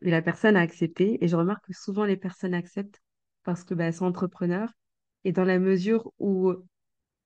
[0.00, 1.22] la personne a accepté.
[1.24, 3.00] Et je remarque que souvent les personnes acceptent
[3.42, 4.70] parce que bah, sont entrepreneurs.
[5.24, 6.52] Et dans la mesure où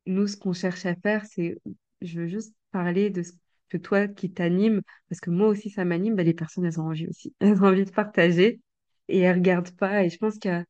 [0.06, 1.58] nous, ce qu'on cherche à faire, c'est,
[2.02, 3.32] je veux juste parler de ce
[3.68, 6.86] que toi qui t'anime, parce que moi aussi ça m'anime, bah, les personnes, elles ont
[6.88, 7.34] envie aussi.
[7.40, 8.60] Elles ont envie de partager
[9.08, 10.04] et elles regardent pas.
[10.04, 10.64] Et je pense qu'elles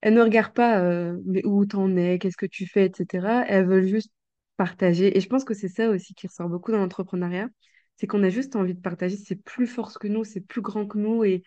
[0.00, 3.44] elles ne regardent pas euh, mais où t'en es, qu'est-ce que tu fais, etc.
[3.46, 4.10] Elles veulent juste
[4.56, 5.16] partager.
[5.16, 7.48] Et je pense que c'est ça aussi qui ressort beaucoup dans l'entrepreneuriat,
[7.96, 9.16] c'est qu'on a juste envie de partager.
[9.16, 11.24] C'est plus fort que nous, c'est plus grand que nous.
[11.24, 11.42] Et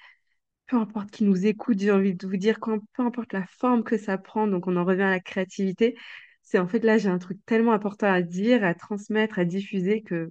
[0.68, 3.98] peu importe qui nous écoute, j'ai envie de vous dire, peu importe la forme que
[3.98, 5.98] ça prend, donc on en revient à la créativité,
[6.44, 10.02] c'est en fait là, j'ai un truc tellement important à dire, à transmettre, à diffuser
[10.04, 10.30] que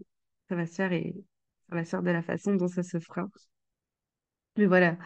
[0.52, 1.14] ça va se faire et
[1.70, 3.26] ça va se faire de la façon dont ça se fera.
[4.56, 4.98] Mais voilà,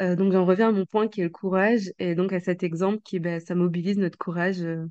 [0.00, 2.62] Euh, donc j'en reviens à mon point qui est le courage et donc à cet
[2.62, 4.86] exemple qui, ben, ça mobilise notre courage euh,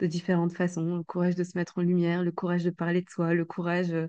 [0.00, 3.08] de différentes façons, le courage de se mettre en lumière, le courage de parler de
[3.10, 4.08] soi, le courage euh,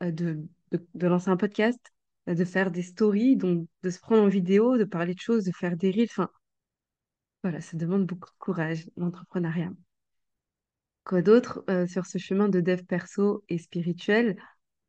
[0.00, 0.40] de,
[0.72, 1.80] de, lancer un podcast,
[2.28, 5.44] euh, de faire des stories, donc de se prendre en vidéo, de parler de choses,
[5.44, 6.08] de faire des reels.
[6.10, 6.30] Enfin,
[7.42, 9.72] voilà, ça demande beaucoup de courage, l'entrepreneuriat.
[11.04, 14.36] Quoi d'autre, sur ce chemin de dev perso et spirituel,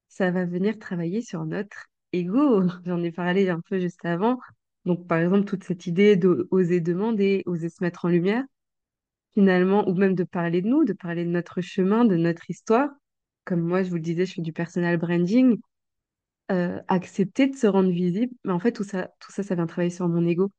[0.07, 2.63] ça va venir travailler sur notre ego.
[2.85, 4.39] J'en ai parlé un peu juste avant.
[4.85, 8.43] Donc, par exemple, toute cette idée d'oser demander, oser se mettre en lumière,
[9.33, 12.89] finalement, ou même de parler de nous, de parler de notre chemin, de notre histoire.
[13.45, 15.57] Comme moi, je vous le disais, je fais du personal branding.
[16.51, 18.33] euh, accepter de se rendre visible.
[18.43, 20.51] Mais en fait, tout ça, tout ça, ça vient travailler sur mon ego.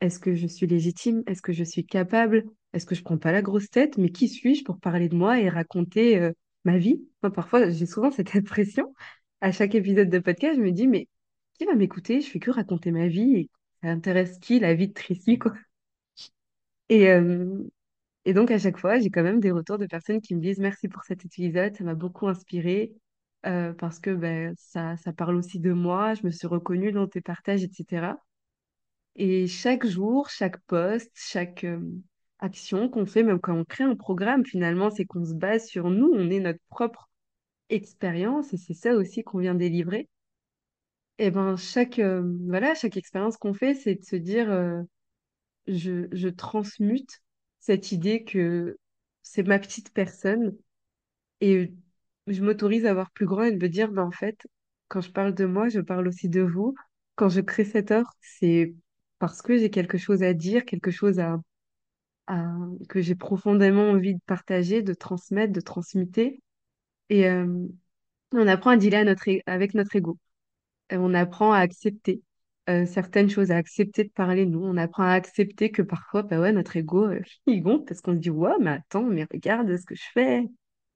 [0.00, 1.22] Est-ce que je suis légitime?
[1.26, 2.44] Est-ce que je suis capable?
[2.74, 3.98] Est-ce que je prends pas la grosse tête?
[3.98, 6.32] Mais qui suis-je pour parler de moi et raconter euh,
[6.70, 7.08] ma vie?
[7.34, 8.94] Parfois, j'ai souvent cette impression.
[9.40, 11.08] À chaque épisode de podcast, je me dis, mais
[11.54, 12.20] qui va m'écouter?
[12.20, 13.50] Je fais que raconter ma vie et
[13.82, 15.54] ça intéresse qui la vie de Tracy, quoi?
[16.88, 17.62] Et, euh,
[18.26, 20.88] donc, à chaque fois, j'ai quand même des retours de personnes qui me disent merci
[20.88, 22.92] pour cet épisode, ça m'a beaucoup inspiré
[23.46, 27.06] euh, parce que ben, ça, ça parle aussi de moi, je me suis reconnue dans
[27.08, 28.16] tes partages, etc.
[29.16, 31.80] Et chaque jour, chaque post, chaque euh,
[32.40, 35.90] action qu'on fait, même quand on crée un programme, finalement, c'est qu'on se base sur
[35.90, 37.10] nous, on est notre propre
[37.70, 40.08] expérience et c'est ça aussi qu'on vient délivrer.
[41.18, 44.82] Et ben chaque euh, voilà, chaque expérience qu'on fait, c'est de se dire euh,
[45.66, 47.20] je, transmute
[47.60, 48.78] cette idée que
[49.22, 50.56] c'est ma petite personne
[51.40, 51.72] et
[52.28, 54.46] je m'autorise à voir plus grand et de me dire ben en fait,
[54.88, 56.74] quand je parle de moi, je parle aussi de vous.
[57.16, 58.74] Quand je crée cette offre, c'est
[59.18, 61.40] parce que j'ai quelque chose à dire, quelque chose à-
[62.88, 66.42] que j'ai profondément envie de partager, de transmettre, de transmuter.
[67.10, 67.66] Et euh,
[68.32, 69.06] on apprend à dealer
[69.46, 70.18] avec notre ego.
[70.90, 72.22] On apprend à accepter
[72.70, 74.62] euh, certaines choses, à accepter de parler nous.
[74.64, 78.14] On apprend à accepter que parfois, bah ouais, notre ego, euh, il gonfle parce qu'on
[78.14, 80.42] se dit, ouais, mais attends, mais regarde ce que je fais.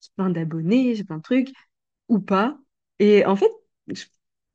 [0.02, 1.50] J'ai plein d'abonnés, j'ai plein de trucs,
[2.08, 2.58] ou pas.
[3.00, 3.50] Et en fait,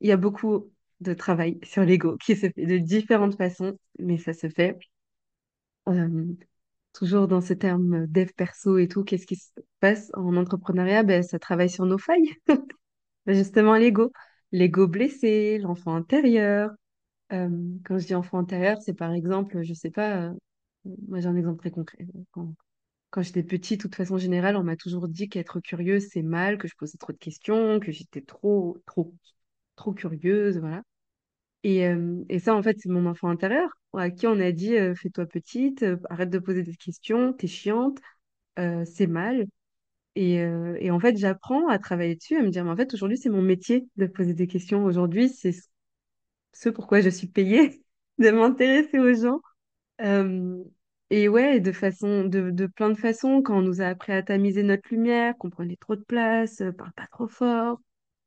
[0.02, 4.18] il y a beaucoup de travail sur l'ego qui se fait de différentes façons, mais
[4.18, 4.78] ça se fait.
[5.88, 6.38] euh,
[6.98, 11.04] toujours dans ce terme dev perso et tout, qu'est-ce qui se passe en entrepreneuriat?
[11.04, 12.34] Ben, ça travaille sur nos failles,
[13.28, 14.12] justement l'ego.
[14.52, 16.72] l'ego blessé, l'enfant intérieur.
[17.34, 17.50] Euh,
[17.86, 20.34] quand je dis enfant intérieur, c'est par exemple, je sais pas, euh,
[21.08, 22.08] moi j'ai un exemple très concret.
[22.32, 22.54] Quand,
[23.12, 26.58] quand j'étais petite, de toute façon générale, on m'a toujours dit qu'être curieuse, c'est mal,
[26.60, 29.14] que je posais trop de questions, que j'étais trop, trop,
[29.78, 30.84] trop curieuse, voilà.
[31.64, 34.76] Et, euh, et ça, en fait, c'est mon enfant intérieur, à qui on a dit,
[34.78, 38.00] euh, fais-toi petite, euh, arrête de poser des questions, t'es chiante,
[38.86, 39.48] c'est mal.
[40.16, 43.18] Et, et en fait, j'apprends à travailler dessus, à me dire, mais en fait, aujourd'hui,
[43.18, 44.86] c'est mon métier de poser des questions.
[44.86, 45.54] Aujourd'hui, c'est
[46.54, 47.84] ce pourquoi je suis payée,
[48.20, 49.42] de m'intéresser aux gens.
[51.10, 54.24] Et ouais, de façon, de, de plein de façons, quand on nous a appris à
[54.24, 57.80] tamiser notre lumière, qu'on prenait trop de place, parle pas trop fort,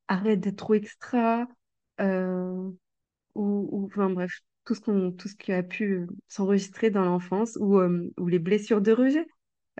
[0.08, 1.48] arrête d'être trop extra,
[3.34, 4.32] ou, enfin bref,
[4.64, 8.28] tout ce qu'on, tout ce qui a pu euh, s'enregistrer dans l'enfance, ou, euh, ou
[8.28, 9.26] les blessures de rejet.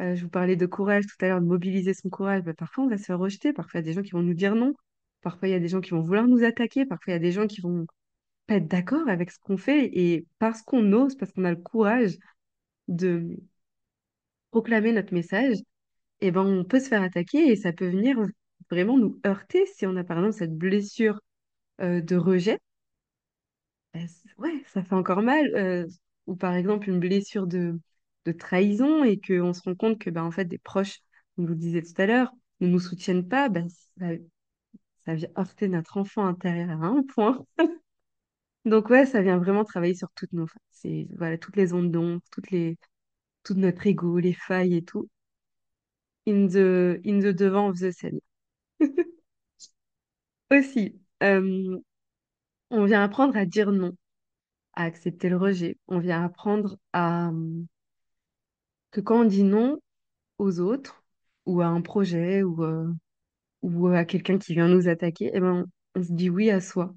[0.00, 2.42] Euh, je vous parlais de courage tout à l'heure, de mobiliser son courage.
[2.42, 4.22] Ben, parfois, on va se faire rejeter, parfois, il y a des gens qui vont
[4.22, 4.74] nous dire non,
[5.22, 7.20] parfois, il y a des gens qui vont vouloir nous attaquer, parfois, il y a
[7.20, 7.86] des gens qui vont
[8.46, 11.56] pas être d'accord avec ce qu'on fait, et parce qu'on ose, parce qu'on a le
[11.56, 12.16] courage
[12.88, 13.36] de
[14.50, 15.56] proclamer notre message,
[16.20, 18.18] eh ben, on peut se faire attaquer et ça peut venir
[18.70, 21.20] vraiment nous heurter si on a par exemple cette blessure
[21.80, 22.58] de rejet.
[23.94, 25.86] C- ouais, ça fait encore mal.
[26.26, 27.78] ou par exemple une blessure de,
[28.24, 30.98] de trahison et qu'on se rend compte que ben, en fait, des proches,
[31.38, 33.68] on vous le disait tout à l'heure, ne nous soutiennent pas, ben,
[35.04, 37.44] ça, vient heurter notre enfant intérieur à un point.
[38.64, 40.46] Donc ouais, ça vient vraiment travailler sur toutes nos,
[41.16, 42.78] voilà, toutes les ondes d'ombre, toutes les,
[43.44, 45.08] tout notre ego, les failles et tout.
[46.26, 48.20] In the, in the devant of the scene.
[50.50, 51.00] Aussi,
[52.70, 53.92] on vient apprendre à dire non,
[54.74, 55.78] à accepter le rejet.
[55.88, 57.30] On vient apprendre à
[58.90, 59.78] que quand on dit non
[60.38, 61.04] aux autres,
[61.46, 66.02] ou à un projet, ou, euh, à quelqu'un qui vient nous attaquer, eh ben, on,
[66.02, 66.94] se dit oui à soi.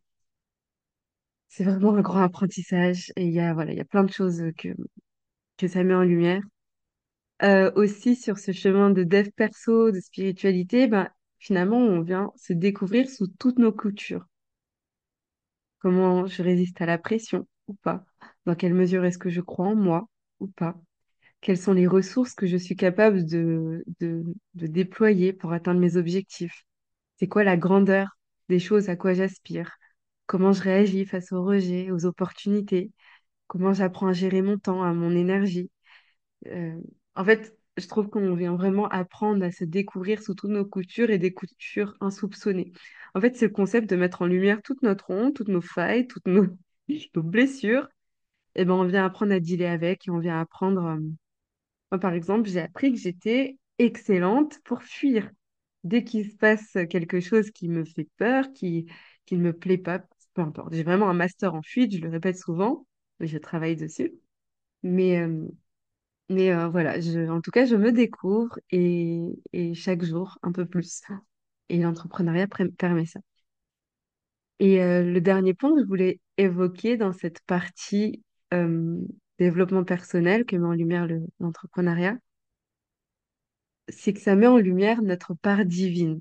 [1.48, 4.70] C'est vraiment un grand apprentissage et il y a, voilà, plein de choses que,
[5.58, 6.42] que ça met en lumière.
[7.44, 11.10] Euh, aussi, sur ce chemin de dev perso, de spiritualité, ben,
[11.40, 14.26] finalement, on vient se découvrir sous toutes nos coutures.
[15.84, 18.06] Comment je résiste à la pression ou pas?
[18.48, 20.08] Dans quelle mesure est-ce que je crois en moi
[20.42, 20.76] ou pas?
[21.42, 24.24] Quelles sont les ressources que je suis capable de, de,
[24.56, 26.66] déployer pour atteindre mes objectifs?
[27.18, 28.10] C'est quoi la grandeur
[28.50, 29.72] des choses à quoi j'aspire?
[30.28, 32.92] Comment je réagis face aux rejets, aux opportunités?
[33.48, 35.72] Comment j'apprends à gérer mon temps, à mon énergie?
[36.48, 36.80] Euh,
[37.16, 41.10] en fait, je trouve qu'on vient vraiment apprendre à se découvrir sous toutes nos coutures
[41.10, 42.72] et des coutures insoupçonnées.
[43.16, 46.08] En fait, c'est le concept de mettre en lumière toute notre honte, toutes nos failles,
[46.08, 46.46] toutes nos,
[47.16, 47.88] blessures.
[48.56, 50.86] Et ben, on vient apprendre à dealer avec et on vient apprendre.
[50.86, 51.00] euh,
[51.92, 55.30] Moi, par exemple, j'ai appris que j'étais excellente pour fuir.
[55.84, 58.88] Dès qu'il se passe quelque chose qui me fait peur, qui,
[59.26, 60.00] qui ne me plaît pas,
[60.34, 60.74] peu importe.
[60.74, 62.88] J'ai vraiment un master en fuite, je le répète souvent,
[63.20, 64.14] et je travaille dessus.
[64.84, 65.48] Mais, euh,
[66.30, 69.22] mais euh, voilà, je, en tout cas, je me découvre et,
[69.54, 71.02] et chaque jour un peu plus.
[71.70, 73.20] Et l'entrepreneuriat permet ça.
[74.60, 78.98] Et euh, le dernier point que je voulais évoquer dans cette partie euh,
[79.40, 82.18] développement personnel que met en lumière le- l'entrepreneuriat,
[83.88, 86.20] c'est que ça met en lumière notre part divine.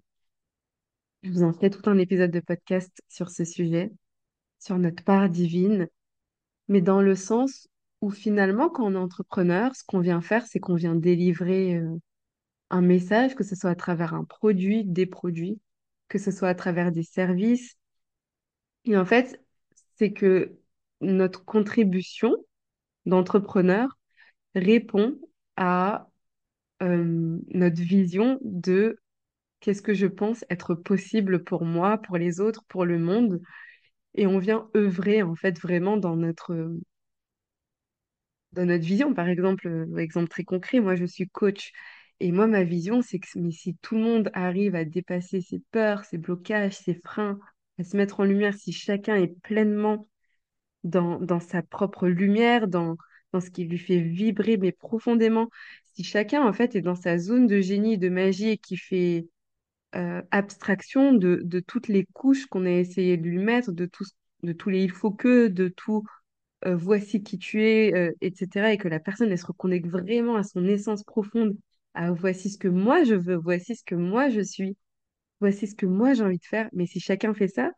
[1.24, 3.90] Je vous en ferai tout un épisode de podcast sur ce sujet,
[4.60, 5.88] sur notre part divine,
[6.68, 7.68] mais dans le sens
[8.02, 11.96] où finalement, quand on est entrepreneur, ce qu'on vient faire, c'est qu'on vient délivrer euh,
[12.70, 15.60] un message, que ce soit à travers un produit, des produits,
[16.08, 17.76] que ce soit à travers des services.
[18.84, 19.40] Et en fait,
[19.96, 20.58] c'est que
[21.00, 22.36] notre contribution
[23.06, 23.96] d'entrepreneur
[24.54, 25.18] répond
[25.56, 26.08] à
[26.82, 28.98] euh, notre vision de
[29.60, 33.40] qu'est-ce que je pense être possible pour moi, pour les autres, pour le monde.
[34.14, 36.72] Et on vient œuvrer en fait vraiment dans notre,
[38.52, 39.14] dans notre vision.
[39.14, 41.72] Par exemple, euh, exemple très concret, moi je suis coach.
[42.20, 45.60] Et moi, ma vision, c'est que mais si tout le monde arrive à dépasser ses
[45.72, 47.38] peurs, ses blocages, ses freins,
[47.78, 50.08] à se mettre en lumière, si chacun est pleinement
[50.84, 52.96] dans, dans sa propre lumière, dans,
[53.32, 55.48] dans ce qui lui fait vibrer, mais profondément,
[55.94, 59.28] si chacun, en fait, est dans sa zone de génie, de magie et qui fait
[59.94, 64.04] euh, abstraction de, de toutes les couches qu'on a essayé de lui mettre, de, tout,
[64.42, 66.04] de tous les il faut que, de tout
[66.66, 68.72] euh, voici qui tu es, euh, etc.
[68.72, 71.56] Et que la personne, elle se reconnecte vraiment à son essence profonde,
[71.94, 74.76] à voici ce que moi je veux, voici ce que moi je suis,
[75.40, 76.68] voici ce que moi j'ai envie de faire.
[76.72, 77.72] Mais si chacun fait ça,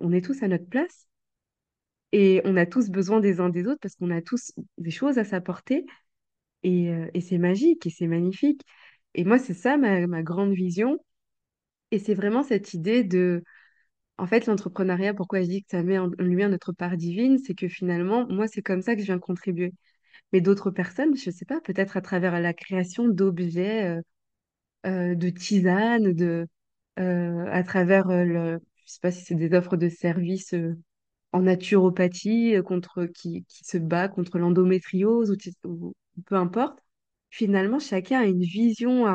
[0.00, 1.08] on est tous à notre place
[2.12, 5.18] et on a tous besoin des uns des autres parce qu'on a tous des choses
[5.18, 5.84] à s'apporter
[6.62, 8.62] et, euh, et c'est magique et c'est magnifique.
[9.14, 10.98] Et moi, c'est ça ma, ma grande vision.
[11.90, 13.42] Et c'est vraiment cette idée de
[14.18, 17.54] En fait, l'entrepreneuriat, pourquoi je dis que ça met en lumière notre part divine, c'est
[17.54, 19.72] que finalement, moi, c'est comme ça que je viens contribuer.
[20.32, 24.02] Mais d'autres personnes, je sais pas, peut-être à travers la création d'objets, euh,
[24.86, 26.46] euh, de tisanes, de,
[27.00, 30.54] euh, à travers le, je sais pas si c'est des offres de services
[31.32, 35.36] en naturopathie contre qui, qui se bat contre l'endométriose ou,
[35.68, 35.94] ou
[36.26, 36.80] peu importe.
[37.30, 39.06] Finalement, chacun a une vision,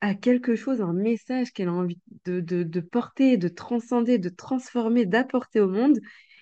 [0.00, 4.28] à quelque chose, un message qu'elle a envie de, de, de porter, de transcender, de
[4.28, 5.98] transformer, d'apporter au monde.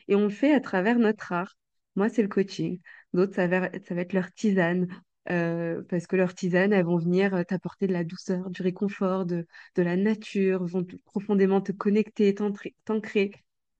[0.08, 1.54] Et on le fait à travers notre art.
[1.96, 2.80] Moi, c'est le coaching.
[3.12, 4.88] D'autres, ça va, ça va être leur tisane.
[5.30, 9.24] euh, parce que leurs tisanes, elles vont venir euh, t'apporter de la douceur, du réconfort,
[9.26, 13.32] de, de la nature, vont profondément te connecter, t'ancrer.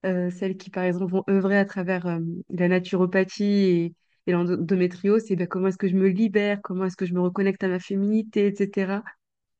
[0.07, 2.19] Euh, celles qui, par exemple, vont œuvrer à travers
[2.51, 3.95] la naturopathie et,
[4.27, 7.21] et l'endométriose, c'est ben, comment est-ce que je me libère, comment est-ce que je me
[7.21, 9.03] reconnecte à ma féminité, etc.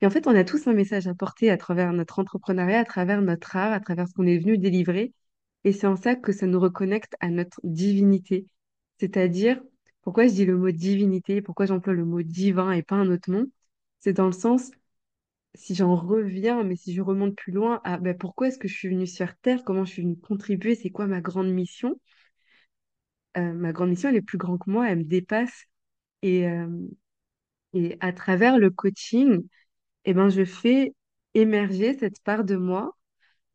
[0.01, 2.85] Et en fait, on a tous un message à porter à travers notre entrepreneuriat, à
[2.85, 5.13] travers notre art, à travers ce qu'on est venu délivrer.
[5.65, 8.47] Et c'est en ça que ça nous reconnecte à notre divinité.
[9.01, 9.63] C'est-à-dire,
[10.03, 13.31] pourquoi je dis le mot divinité, pourquoi j'emploie le mot divin et pas un autre
[13.31, 13.47] nom,
[14.01, 14.71] c'est dans le sens,
[15.55, 18.75] si j'en reviens, mais si je remonte plus loin, à ben, pourquoi est-ce que je
[18.75, 21.99] suis venue sur Terre, comment je suis venue contribuer, c'est quoi ma grande mission?
[23.37, 25.65] Euh, ma grande mission, elle est plus grande que moi, elle me dépasse.
[26.23, 26.69] Et, euh,
[27.73, 29.43] et à travers le coaching,
[30.05, 30.95] eh ben, je fais
[31.35, 32.97] émerger cette part de moi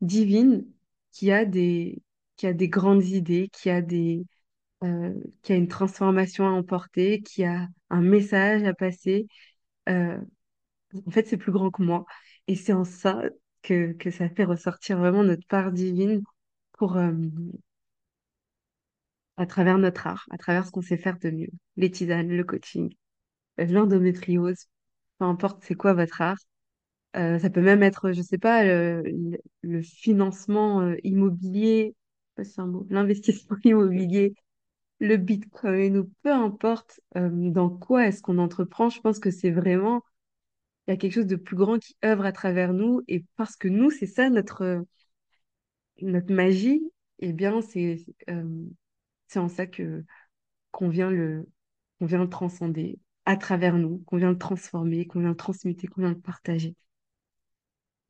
[0.00, 0.66] divine
[1.12, 2.02] qui a des,
[2.36, 4.24] qui a des grandes idées, qui a des,
[4.84, 9.26] euh, qui a une transformation à emporter, qui a un message à passer.
[9.88, 10.18] Euh,
[11.06, 12.04] en fait, c'est plus grand que moi.
[12.48, 13.22] Et c'est en ça
[13.62, 16.22] que, que ça fait ressortir vraiment notre part divine
[16.72, 17.12] pour, euh,
[19.36, 21.48] à travers notre art, à travers ce qu'on sait faire de mieux.
[21.76, 22.94] Les tisanes, le coaching,
[23.58, 24.66] l'endométriose,
[25.20, 26.38] peu importe c'est quoi votre art
[27.16, 31.96] Euh, ça peut même être, je sais pas, le, financement euh, immobilier,
[32.90, 34.34] l'investissement immobilier,
[35.00, 38.90] le Bitcoin ou peu importe euh, dans quoi est-ce qu'on entreprend.
[38.90, 40.02] Je pense que c'est vraiment,
[40.88, 43.56] il y a quelque chose de plus grand qui œuvre à travers nous et parce
[43.56, 44.84] que nous, c'est ça notre,
[46.02, 46.82] notre magie,
[47.20, 48.04] eh bien, c'est
[49.36, 51.10] en ça qu'on vient
[52.00, 52.98] vient le transcender
[53.30, 56.74] à travers nous, qu'on vient le transformer, qu'on vient le transmuter, qu'on vient le partager.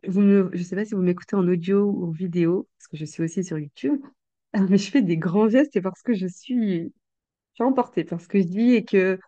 [0.08, 0.22] Vous
[0.54, 3.22] je sais pas si vous m'écoutez en audio ou en vidéo, parce que je suis
[3.22, 4.00] aussi sur YouTube,
[4.70, 8.18] mais je fais des grands gestes et parce que je suis, je suis emportée par
[8.22, 9.18] ce que je dis et que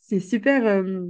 [0.00, 0.66] c'est super.
[0.66, 1.06] euh,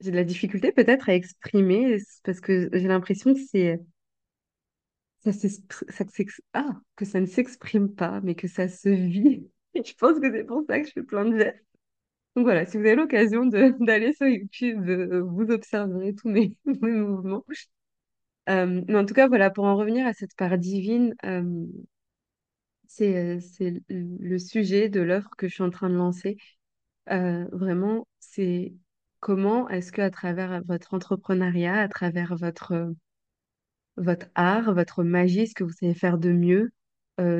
[0.00, 3.80] j'ai de la difficulté peut-être à exprimer parce que j'ai l'impression que c'est
[5.20, 6.04] ça ça
[6.52, 9.48] ah, que ça ne s'exprime pas, mais que ça se vit.
[9.74, 11.67] Et je pense que c'est pour ça que je fais plein de gestes.
[12.36, 13.46] Donc voilà, si vous avez l'occasion
[13.80, 17.44] d'aller sur YouTube, euh, vous observerez tous mes, mes mouvements.
[18.48, 21.66] Euh, mais en tout cas, voilà, pour en revenir à cette part divine, euh,
[22.86, 23.40] c'est,
[23.88, 26.36] le sujet de l'œuvre que je suis en train de lancer.
[27.06, 28.74] Vraiment, c'est
[29.20, 32.94] comment est-ce que à travers votre entrepreneuriat, à travers votre,
[33.96, 36.70] votre art, votre magie, ce que vous savez faire de mieux,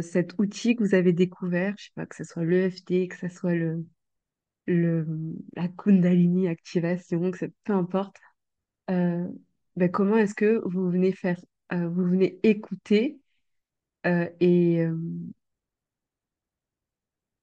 [0.03, 3.29] cet outil que vous avez découvert, je sais pas, que ce soit l'EFT, que ce
[3.29, 3.85] soit le,
[4.69, 5.07] le,
[5.57, 8.17] la Kundalini activation, que peu importe,
[8.91, 9.27] euh,
[9.77, 11.41] ben, comment est-ce que vous venez faire,
[11.73, 13.21] euh, vous venez écouter
[14.07, 14.97] euh, et, euh,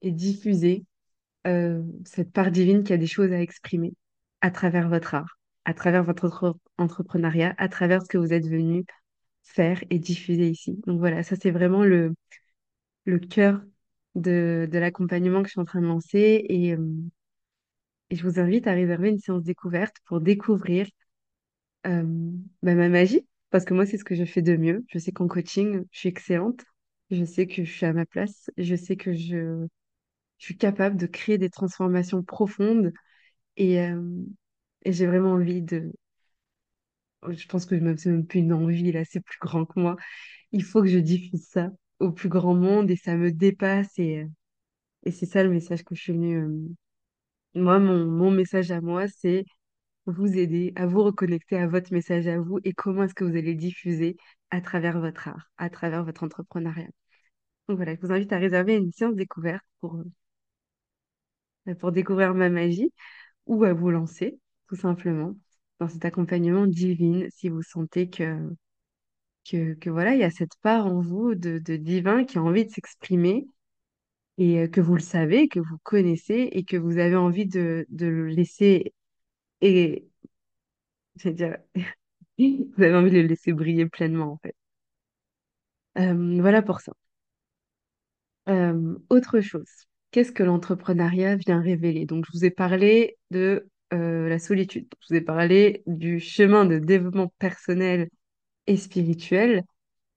[0.02, 0.86] et diffuser
[2.04, 3.94] cette part divine qui a des choses à exprimer
[4.40, 8.46] à travers votre art, à travers votre entre- entrepreneuriat, à travers ce que vous êtes
[8.46, 8.84] venu
[9.44, 10.80] faire et diffuser ici.
[10.86, 12.14] Donc voilà, ça c'est vraiment le,
[13.06, 13.62] le cœur
[14.16, 16.78] de, de l'accompagnement que je suis en train de lancer et, euh,
[18.10, 20.86] et je vous invite à réserver une séance découverte pour découvrir
[21.86, 22.02] euh,
[22.62, 24.84] bah, ma magie, parce que moi c'est ce que je fais de mieux.
[24.88, 26.64] Je sais qu'en coaching, je suis excellente,
[27.10, 29.66] je sais que je suis à ma place, je sais que je,
[30.38, 32.92] je suis capable de créer des transformations profondes
[33.56, 34.02] Et, euh,
[34.84, 35.92] et j'ai vraiment envie de...
[37.28, 39.96] Je pense que c'est même plus une envie, là, c'est plus grand que moi.
[40.52, 43.98] Il faut que je diffuse ça au plus grand monde et ça me dépasse.
[43.98, 44.26] Et, euh,
[45.04, 46.38] et c'est ça le message que je suis venue...
[46.38, 46.68] euh,
[47.54, 49.44] Moi, mon, mon message à moi, c'est
[50.06, 53.30] vous aider à vous reconnecter à votre message à vous et comment est-ce que vous
[53.36, 54.16] allez le diffuser
[54.50, 56.88] à travers votre art, à travers votre entrepreneuriat.
[57.68, 60.02] Donc voilà, je vous invite à réserver une séance découverte pour,
[61.68, 62.92] euh, pour découvrir ma magie
[63.46, 64.38] ou à vous lancer,
[64.68, 65.36] tout simplement,
[65.80, 68.38] dans cet accompagnement divin si vous sentez que,
[69.48, 72.42] que, que voilà, il y a cette part en vous de, de divin qui a
[72.42, 73.46] envie de s'exprimer
[74.38, 77.86] et euh, que vous le savez, que vous connaissez et que vous avez envie de,
[77.90, 78.94] de le laisser
[79.60, 80.06] et,
[81.24, 81.58] dire,
[82.38, 84.54] Vous avez envie de le laisser briller pleinement, en fait.
[85.98, 86.92] Euh, voilà pour ça.
[88.48, 89.68] Euh, autre chose,
[90.12, 92.06] qu'est-ce que l'entrepreneuriat vient révéler?
[92.06, 96.78] Donc, je vous ai parlé de la solitude, je vous ai parlé du chemin de
[96.78, 98.08] développement personnel
[98.66, 99.64] et spirituel.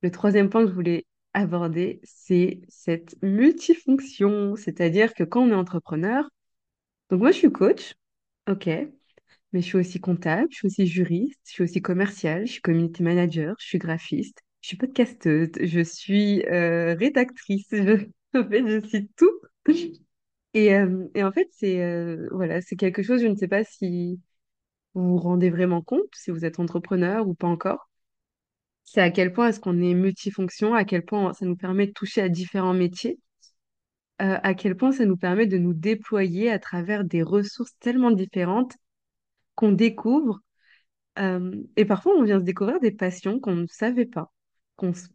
[0.04, 5.56] Le troisième point que je voulais aborder, c'est cette multifonction, c'est-à-dire que quand on est
[5.56, 6.30] entrepreneur,
[7.10, 7.96] donc moi je suis coach,
[8.50, 12.54] ok, mais je suis aussi comptable, je suis aussi juriste, je suis aussi commercial, je
[12.54, 18.06] suis community manager, je suis graphiste, je suis podcasteuse, je suis euh, rédactrice, je,
[18.40, 19.32] en fait, je suis tout.
[20.54, 23.64] Et, euh, et en fait, c'est euh, voilà, c'est quelque chose, je ne sais pas
[23.64, 24.20] si
[24.96, 27.89] vous vous rendez vraiment compte, si vous êtes entrepreneur ou pas encore.
[28.92, 31.92] C'est à quel point est-ce qu'on est multifonction, à quel point ça nous permet de
[31.92, 33.20] toucher à différents métiers,
[34.20, 38.10] euh, à quel point ça nous permet de nous déployer à travers des ressources tellement
[38.10, 38.74] différentes
[39.54, 40.40] qu'on découvre.
[41.20, 44.34] euh, et parfois, on vient se découvrir des passions qu'on ne savait pas,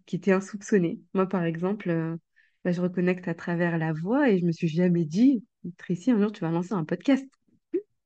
[0.07, 1.01] qui étaient insoupçonnées.
[1.13, 2.17] Moi, par exemple, euh,
[2.65, 5.45] bah, je reconnecte à travers la voix et je me suis jamais dit,
[5.79, 7.27] Tracy, un jour, tu vas lancer un podcast.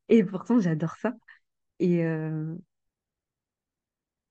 [0.08, 1.12] Et pourtant, j'adore ça.
[1.78, 2.02] Et,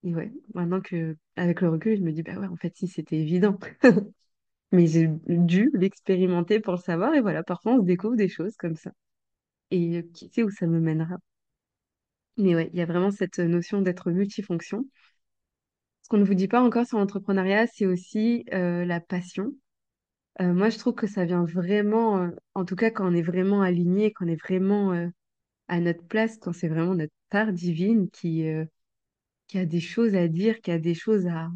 [0.03, 2.87] et ouais, maintenant que, avec le recul, je me dis, bah ouais, en fait, si,
[2.87, 3.57] c'était évident.
[4.71, 7.13] Mais j'ai dû l'expérimenter pour le savoir.
[7.13, 8.91] Et voilà, parfois, on se découvre des choses comme ça.
[9.71, 11.17] Et euh, qui sait où ça me mènera?
[12.37, 14.85] Mais ouais, il y a vraiment cette notion d'être multifonction.
[16.03, 19.53] Ce qu'on ne vous dit pas encore sur l'entrepreneuriat, c'est aussi euh, la passion.
[20.41, 23.61] Euh, moi, je trouve que ça vient vraiment, en tout cas, quand on est vraiment
[23.61, 25.09] aligné, quand on est vraiment
[25.67, 28.47] à notre place, quand c'est vraiment notre part divine qui,
[29.47, 31.49] qui a des choses à dire, qui a des choses à,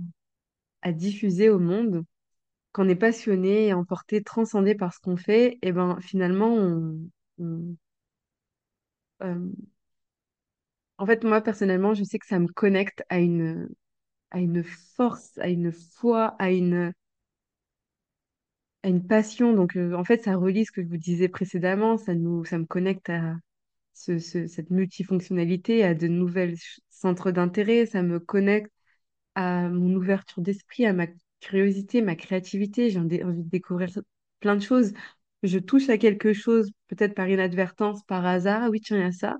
[0.83, 2.03] à diffuser au monde.
[2.73, 6.95] Quand on est passionné, emporté, transcendé par ce qu'on fait, et ben finalement, euh,
[10.97, 13.69] en fait, moi personnellement, je sais que ça me connecte à une,
[14.31, 16.93] à une force, à une foi, à une,
[18.83, 19.53] à une passion.
[19.53, 22.57] Donc, euh, en fait, ça relie ce que je vous disais précédemment, ça nous, ça
[22.57, 23.35] me connecte à
[23.93, 26.55] ce, ce- cette multifonctionnalité, à de nouvelles
[27.01, 28.71] centres d'intérêt, ça me connecte
[29.35, 31.07] à mon ouverture d'esprit, à ma
[31.41, 32.89] curiosité, ma créativité.
[32.89, 33.89] J'ai envie de découvrir
[34.39, 34.93] plein de choses.
[35.43, 38.63] Je touche à quelque chose, peut-être par inadvertance, par hasard.
[38.65, 39.37] Ah oui, tiens, il y a ça.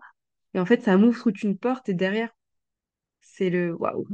[0.55, 2.31] Et en fait, ça m'ouvre toute une porte et derrière,
[3.21, 4.05] c'est le waouh,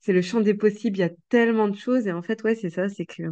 [0.00, 0.98] c'est le champ des possibles.
[0.98, 2.06] Il y a tellement de choses.
[2.06, 3.22] Et en fait, ouais, c'est ça, c'est que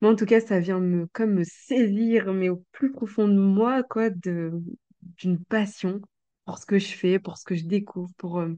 [0.00, 3.38] moi, en tout cas, ça vient me comme me saisir, mais au plus profond de
[3.38, 6.00] moi, quoi, d'une passion
[6.44, 8.48] pour ce que je fais, pour ce que je découvre, pour euh,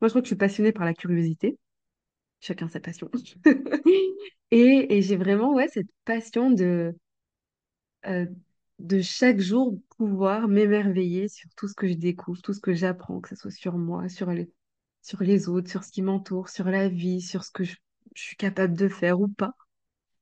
[0.00, 1.58] moi, je crois que je suis passionnée par la curiosité.
[2.40, 3.10] Chacun sa passion.
[4.50, 6.96] Et, j'ai vraiment ouais, cette passion de,
[8.06, 8.26] euh,
[8.78, 13.20] de chaque jour pouvoir m'émerveiller sur tout ce que je découvre, tout ce que j'apprends,
[13.20, 14.50] que ce soit sur moi, sur les,
[15.02, 17.76] sur les autres, sur ce qui m'entoure, sur la vie, sur ce que je,
[18.14, 19.52] suis capable de faire ou pas,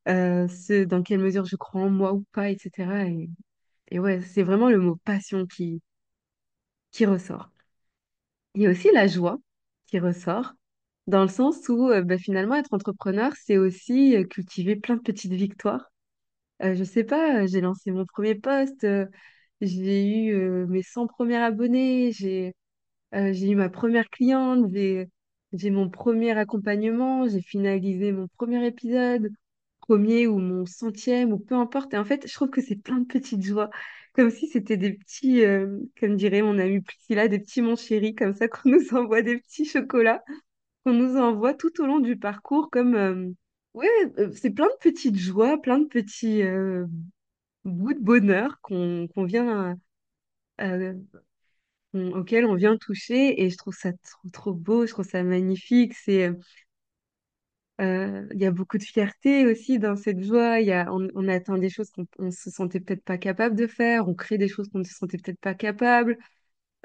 [0.08, 0.46] euh,
[0.86, 3.06] dans quelle mesure je crois en moi ou pas, etc.
[3.08, 3.30] Et,
[3.90, 5.80] et ouais, c'est vraiment le mot passion qui,
[6.92, 7.50] qui ressort.
[8.54, 9.38] Il y a aussi la joie
[9.86, 10.52] qui ressort,
[11.06, 15.02] dans le sens où euh, bah, finalement, être entrepreneur, c'est aussi euh, cultiver plein de
[15.02, 15.90] petites victoires.
[16.62, 19.06] Euh, je sais pas, euh, j'ai lancé mon premier post, euh,
[19.62, 22.54] j'ai eu mes 100 premiers abonnés, j'ai
[23.14, 25.08] j'ai eu ma première cliente, j'ai
[25.54, 29.30] j'ai mon premier accompagnement, j'ai finalisé mon premier épisode,
[29.80, 31.94] premier ou mon centième, ou peu importe.
[31.94, 33.70] Et en fait, je trouve que c'est plein de petites joies,
[34.18, 38.16] comme si c'était des petits, euh, comme dirait mon amie Priscilla, des petits mon chéri,
[38.16, 40.24] comme ça qu'on nous envoie des petits chocolats,
[40.84, 42.96] qu'on nous envoie tout au long du parcours, comme...
[42.96, 43.30] euh,
[43.74, 43.88] Ouais,
[44.18, 46.86] euh, c'est plein de petites joies, plein de petits euh,
[47.64, 49.76] bouts de bonheur qu'on qu'on vient,
[51.94, 55.94] auxquels on vient toucher et je trouve ça trop, trop beau, je trouve ça magnifique.
[55.94, 56.30] C'est,
[57.78, 60.60] il y a beaucoup de fierté aussi dans cette joie.
[60.60, 64.08] Y a, on, atteint des choses qu'on on se sentait peut-être pas capable de faire,
[64.08, 66.18] on crée des choses qu'on ne se sentait peut-être pas capable.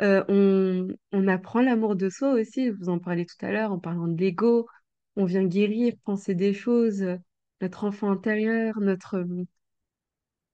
[0.02, 2.68] Euh, on, on apprend l'amour de soi aussi.
[2.68, 4.68] Je vous en parlais tout à l'heure en parlant de l'ego.
[5.16, 7.18] On vient guérir, penser des choses, euh,
[7.62, 9.26] notre enfant intérieur, notre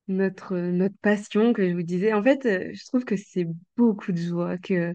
[0.09, 2.13] notre, notre passion que je vous disais.
[2.13, 4.93] En fait, euh, je trouve que c'est beaucoup de joie, que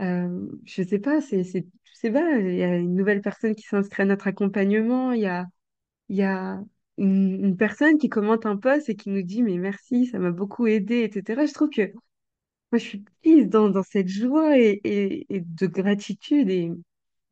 [0.00, 3.64] euh, je sais pas, c'est, je sais pas, il y a une nouvelle personne qui
[3.64, 5.22] s'inscrit à notre accompagnement, il
[6.08, 6.62] y a,
[6.98, 10.66] une, personne qui commente un post et qui nous dit mais merci, ça m'a beaucoup
[10.66, 11.46] aidé, etc.
[11.46, 11.92] Je trouve que
[12.72, 16.72] moi je suis prise dans, cette joie et de gratitude et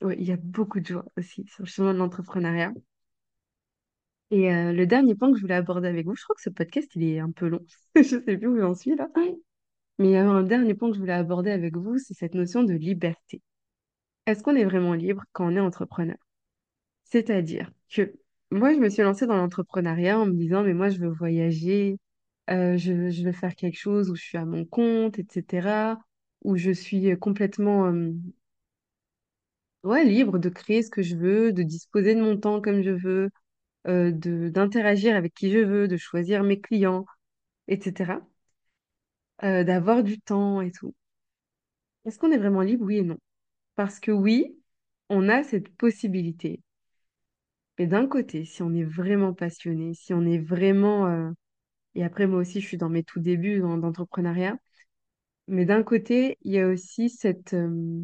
[0.02, 2.72] ouais, il y a beaucoup de joie aussi sur le chemin de l'entrepreneuriat.
[4.30, 6.50] Et euh, le dernier point que je voulais aborder avec vous, je crois que ce
[6.50, 7.64] podcast il est un peu long,
[7.96, 9.09] je sais plus où j'en suis là.
[9.98, 12.34] Mais il y a un dernier point que je voulais aborder avec vous, c'est cette
[12.34, 13.42] notion de liberté.
[14.29, 16.16] Est-ce qu'on est vraiment libre quand on est entrepreneur?
[17.05, 18.14] C'est-à-dire que
[18.51, 21.99] moi, je me suis lancée dans l'entrepreneuriat en me disant, mais moi, je veux voyager,
[22.51, 22.93] euh, je,
[23.24, 25.99] veux faire quelque chose où je suis à mon compte, etc.,
[26.45, 28.12] où je suis complètement euh,
[30.05, 33.31] libre de créer ce que je veux, de disposer de mon temps comme je veux,
[33.89, 37.07] euh, d'interagir avec qui je veux, de choisir mes clients,
[37.68, 38.20] etc.,
[39.43, 40.95] d'avoir du temps et tout.
[42.05, 42.85] Est-ce qu'on est vraiment libre?
[42.85, 43.18] Oui et non.
[43.79, 44.61] Parce que oui,
[45.09, 46.61] on a cette possibilité.
[47.79, 51.07] Mais d'un côté, si on est vraiment passionné, si on est vraiment...
[51.07, 51.31] euh,
[51.97, 54.57] Et après, moi aussi, je suis dans mes tout débuts d'entrepreneuriat.
[55.49, 57.55] Mais d'un côté, il y a aussi cette...
[57.55, 58.03] euh,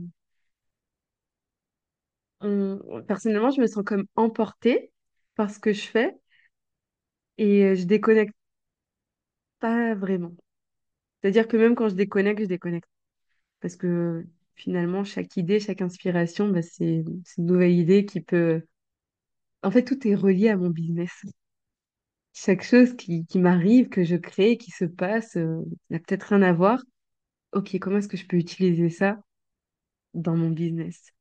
[2.40, 4.92] on- Personnellement, je me sens comme emportée
[5.36, 6.14] par ce que je fais
[7.38, 8.34] et euh, je déconnecte
[9.60, 10.32] pas vraiment.
[11.22, 12.88] C'est-à-dire que même quand je déconnecte, je déconnecte.
[13.60, 17.04] Parce que finalement, chaque idée, chaque inspiration, bah, c'est
[17.38, 18.62] une nouvelle idée qui peut...
[19.64, 21.24] En fait, tout est relié à mon business.
[22.34, 26.42] Chaque chose qui, qui m'arrive, que je crée, qui se passe, euh, n'a peut-être rien
[26.42, 26.82] à voir.
[27.52, 29.20] Ok, comment est-ce que je peux utiliser ça
[30.14, 31.12] dans mon business?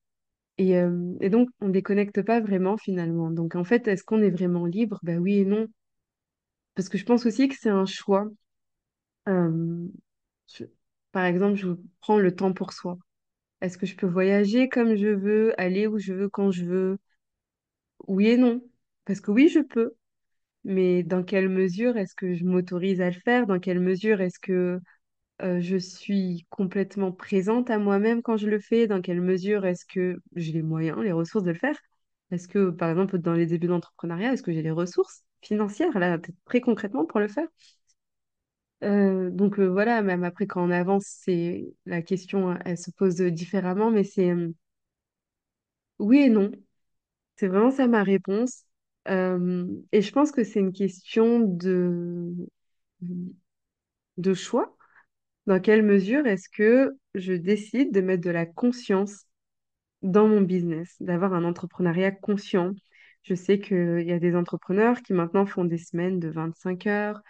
[0.60, 3.32] Et, euh, et donc, on déconnecte pas vraiment finalement.
[3.32, 5.00] Donc, en fait, est-ce qu'on est vraiment libre?
[5.04, 5.68] Ben oui et non.
[6.76, 8.30] Parce que je pense aussi que c'est un choix.
[9.28, 9.88] Euh,
[11.14, 11.70] par exemple, je
[12.02, 12.98] prends le temps pour soi.
[13.64, 17.00] Est-ce que je peux voyager comme je veux, aller où je veux, quand je veux?
[18.08, 18.62] Oui et non.
[19.06, 19.94] Parce que oui, je peux.
[20.66, 23.48] Mais dans quelle mesure est-ce que je m'autorise à le faire?
[23.48, 24.80] Dans quelle mesure est-ce que
[25.44, 28.88] euh, je suis complètement présente à moi-même quand je le fais?
[28.88, 31.80] Dans quelle mesure est-ce que j'ai les moyens, les ressources de le faire?
[32.32, 36.20] Est-ce que, par exemple, dans les débuts d'entrepreneuriat, est-ce que j'ai les ressources financières, là,
[36.46, 37.48] très concrètement, pour le faire?
[38.84, 43.16] Euh, donc euh, voilà, même après, quand on avance, c'est la question, elle se pose
[43.18, 44.32] différemment, mais c'est
[46.00, 46.52] oui et non.
[47.38, 48.66] C'est vraiment ça ma réponse.
[49.08, 52.34] Et je pense que c'est une question de,
[54.18, 54.76] de choix.
[55.48, 59.26] Dans quelle mesure est-ce que je décide de mettre de la conscience
[60.04, 62.74] dans mon business, d'avoir un entrepreneuriat conscient?
[63.24, 67.22] Je sais qu'il y a des entrepreneurs qui maintenant font des semaines de 25 heures.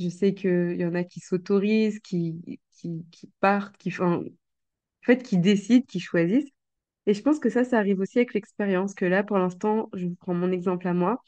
[0.00, 4.24] Je sais qu'il y en a qui s'autorisent, qui, qui, qui partent, qui en
[5.02, 6.50] fait, qui décident, qui choisissent.
[7.06, 10.08] Et je pense que ça, ça arrive aussi avec l'expérience, que là, pour l'instant, je
[10.20, 11.22] prends mon exemple à moi.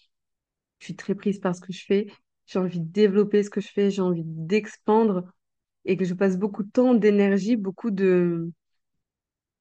[0.81, 2.09] Je suis très prise par ce que je fais.
[2.47, 3.91] J'ai envie de développer ce que je fais.
[3.91, 5.25] J'ai envie d'expandre
[5.87, 8.53] et que je passe beaucoup de temps, d'énergie, beaucoup de...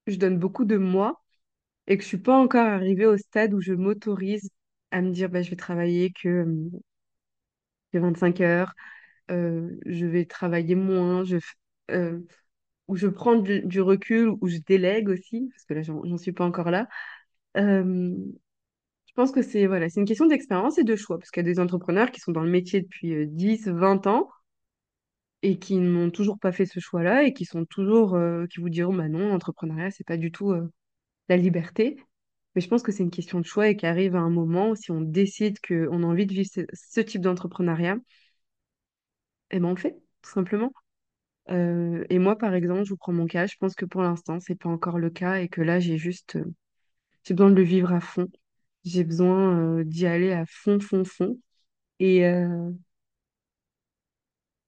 [0.06, 1.20] Je donne beaucoup de moi
[1.88, 4.50] et que je suis pas encore arrivée au stade où je m'autorise
[4.92, 6.70] à me dire, bah, je vais travailler que, euh,
[7.92, 8.74] que 25 heures,
[9.28, 11.38] je vais travailler moins, je,
[11.90, 12.20] euh,
[12.88, 16.44] où je prends du, recul, où je délègue aussi, parce que là, j'en suis pas
[16.44, 16.88] encore là.
[17.56, 18.14] Euh,
[19.06, 21.52] je pense que c'est voilà, une question d'expérience et de choix, parce qu'il y a
[21.52, 24.28] des entrepreneurs qui sont dans le métier depuis euh, 10, 20 ans
[25.42, 28.68] et qui n'ont toujours pas fait ce choix-là et qui sont toujours, euh, qui vous
[28.68, 30.70] diront, bah non, l'entrepreneuriat, c'est pas du tout euh,
[31.28, 31.96] la liberté.
[32.54, 34.76] Mais je pense que c'est une question de choix et qu'arrive à un moment où
[34.76, 37.96] si on décide qu'on a envie de vivre ce type d'entrepreneuriat,
[39.52, 40.72] eh ben on fait, tout simplement.
[41.50, 44.40] Euh, et moi, par exemple, je vous prends mon cas, je pense que pour l'instant,
[44.40, 46.44] c'est pas encore le cas et que là, j'ai juste, euh,
[47.24, 48.28] j'ai besoin de le vivre à fond.
[48.84, 51.38] J'ai besoin, euh, d'y aller à fond, fond, fond.
[52.00, 52.24] Et,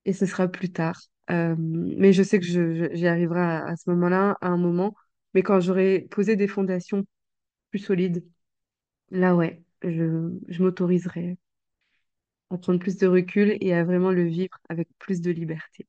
[0.05, 1.01] et ce sera plus tard.
[1.29, 4.95] Mais je sais que je- j'y arriverai à, à ce moment-là, à un moment.
[5.35, 7.05] Mais quand j'aurai posé des fondations
[7.71, 8.25] plus solides,
[9.11, 11.39] là, ouais, je, je m'autoriserai
[12.51, 15.87] à prendre plus de recul et à vraiment le vivre avec plus de liberté.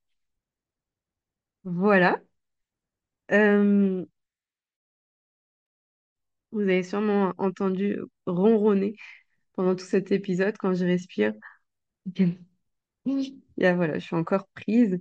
[1.63, 2.21] Voilà.
[3.31, 4.05] Euh,
[6.51, 8.95] vous avez sûrement entendu ronronner
[9.53, 11.33] pendant tout cet épisode quand je respire.
[13.57, 14.99] Voilà, je suis encore prise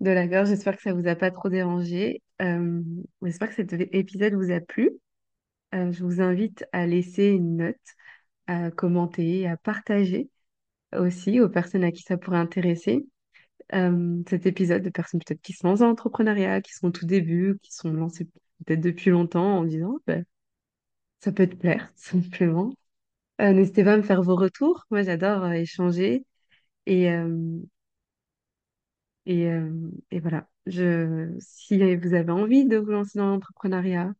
[0.00, 0.48] de la gorge.
[0.48, 2.22] J'espère que ça vous a pas trop dérangé.
[2.42, 2.82] Euh,
[3.22, 4.90] j'espère que cet épisode vous a plu.
[5.74, 7.76] Euh, je vous invite à laisser une note,
[8.46, 10.30] à commenter, à partager
[11.00, 13.06] aussi aux personnes à qui ça pourrait intéresser.
[13.74, 17.06] euh, cet épisode de personnes peut-être qui se lancent dans l'entrepreneuriat, qui sont au tout
[17.06, 18.26] début, qui sont lancées
[18.66, 20.24] peut-être depuis longtemps en disant ben,
[21.20, 22.72] ça peut te plaire, simplement.
[23.42, 24.84] Euh, n'hésitez pas à me faire vos retours.
[24.90, 26.24] Moi, j'adore euh, échanger.
[29.26, 29.48] Et,
[30.10, 30.48] et voilà.
[30.66, 34.12] Je, si vous avez envie de vous lancer dans l'entrepreneuriat,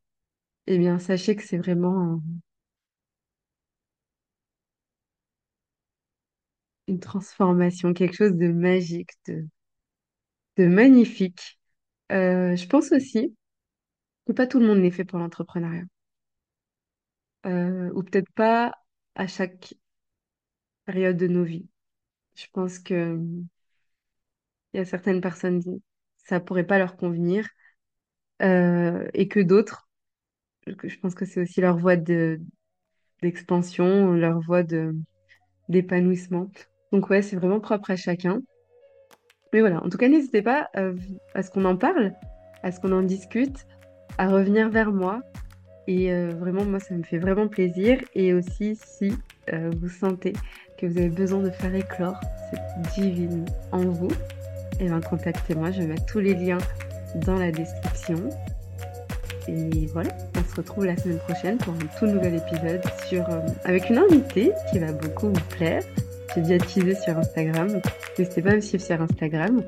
[0.69, 2.23] eh bien, sachez que c'est vraiment
[6.89, 11.59] une transformation, quelque chose de magique, de, magnifique.
[12.13, 13.35] Euh, je pense aussi.
[14.27, 15.85] que pas tout le monde n'est fait pour l'entrepreneuriat.
[17.47, 18.73] Euh, ou peut-être pas
[19.15, 19.75] à chaque
[20.85, 21.69] période de nos vies.
[22.35, 23.19] Je pense que
[24.73, 25.63] il y a certaines personnes,
[26.17, 27.49] ça pourrait pas leur convenir,
[28.43, 29.89] euh, et que d'autres,
[30.67, 32.41] je pense que c'est aussi leur voie de
[33.23, 34.95] d'expansion, leur voie de
[35.69, 36.51] d'épanouissement.
[36.93, 38.41] Donc ouais, c'est vraiment propre à chacun.
[39.53, 40.95] Mais voilà, en tout cas, n'hésitez pas euh,
[41.35, 42.13] à ce qu'on en parle,
[42.63, 43.67] à ce qu'on en discute,
[44.19, 45.21] à revenir vers moi.
[45.87, 47.99] Et euh, vraiment, moi, ça me fait vraiment plaisir.
[48.15, 49.13] Et aussi, si
[49.53, 50.33] euh, vous sentez
[50.79, 52.21] que vous avez besoin de faire éclore
[52.51, 54.11] cette divine en vous,
[54.79, 55.71] et eh bien contactez-moi.
[55.71, 56.59] Je vais mettre tous les liens
[57.25, 58.17] dans la description.
[59.49, 63.25] Et voilà, on se retrouve la semaine prochaine pour un tout nouvel épisode sur,
[63.65, 65.83] avec une invitée qui va beaucoup vous plaire
[66.43, 67.81] teasé sur Instagram.
[68.19, 69.63] N'hésitez pas à me suivre sur Instagram.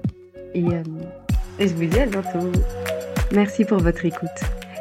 [0.55, 0.83] Et, euh,
[1.59, 2.51] et je vous dis à bientôt.
[3.33, 4.29] Merci pour votre écoute.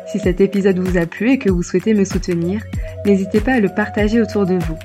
[0.07, 2.61] Si cet épisode vous a plu et que vous souhaitez me soutenir,
[3.05, 4.77] n'hésitez pas à le partager autour de vous.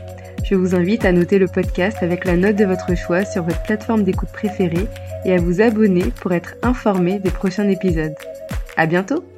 [0.44, 3.62] Je vous invite à noter le podcast avec la note de votre choix sur votre
[3.62, 4.88] plateforme d'écoute préférée
[5.24, 8.14] et à vous abonner pour être informé des prochains épisodes.
[8.76, 9.31] À bientôt!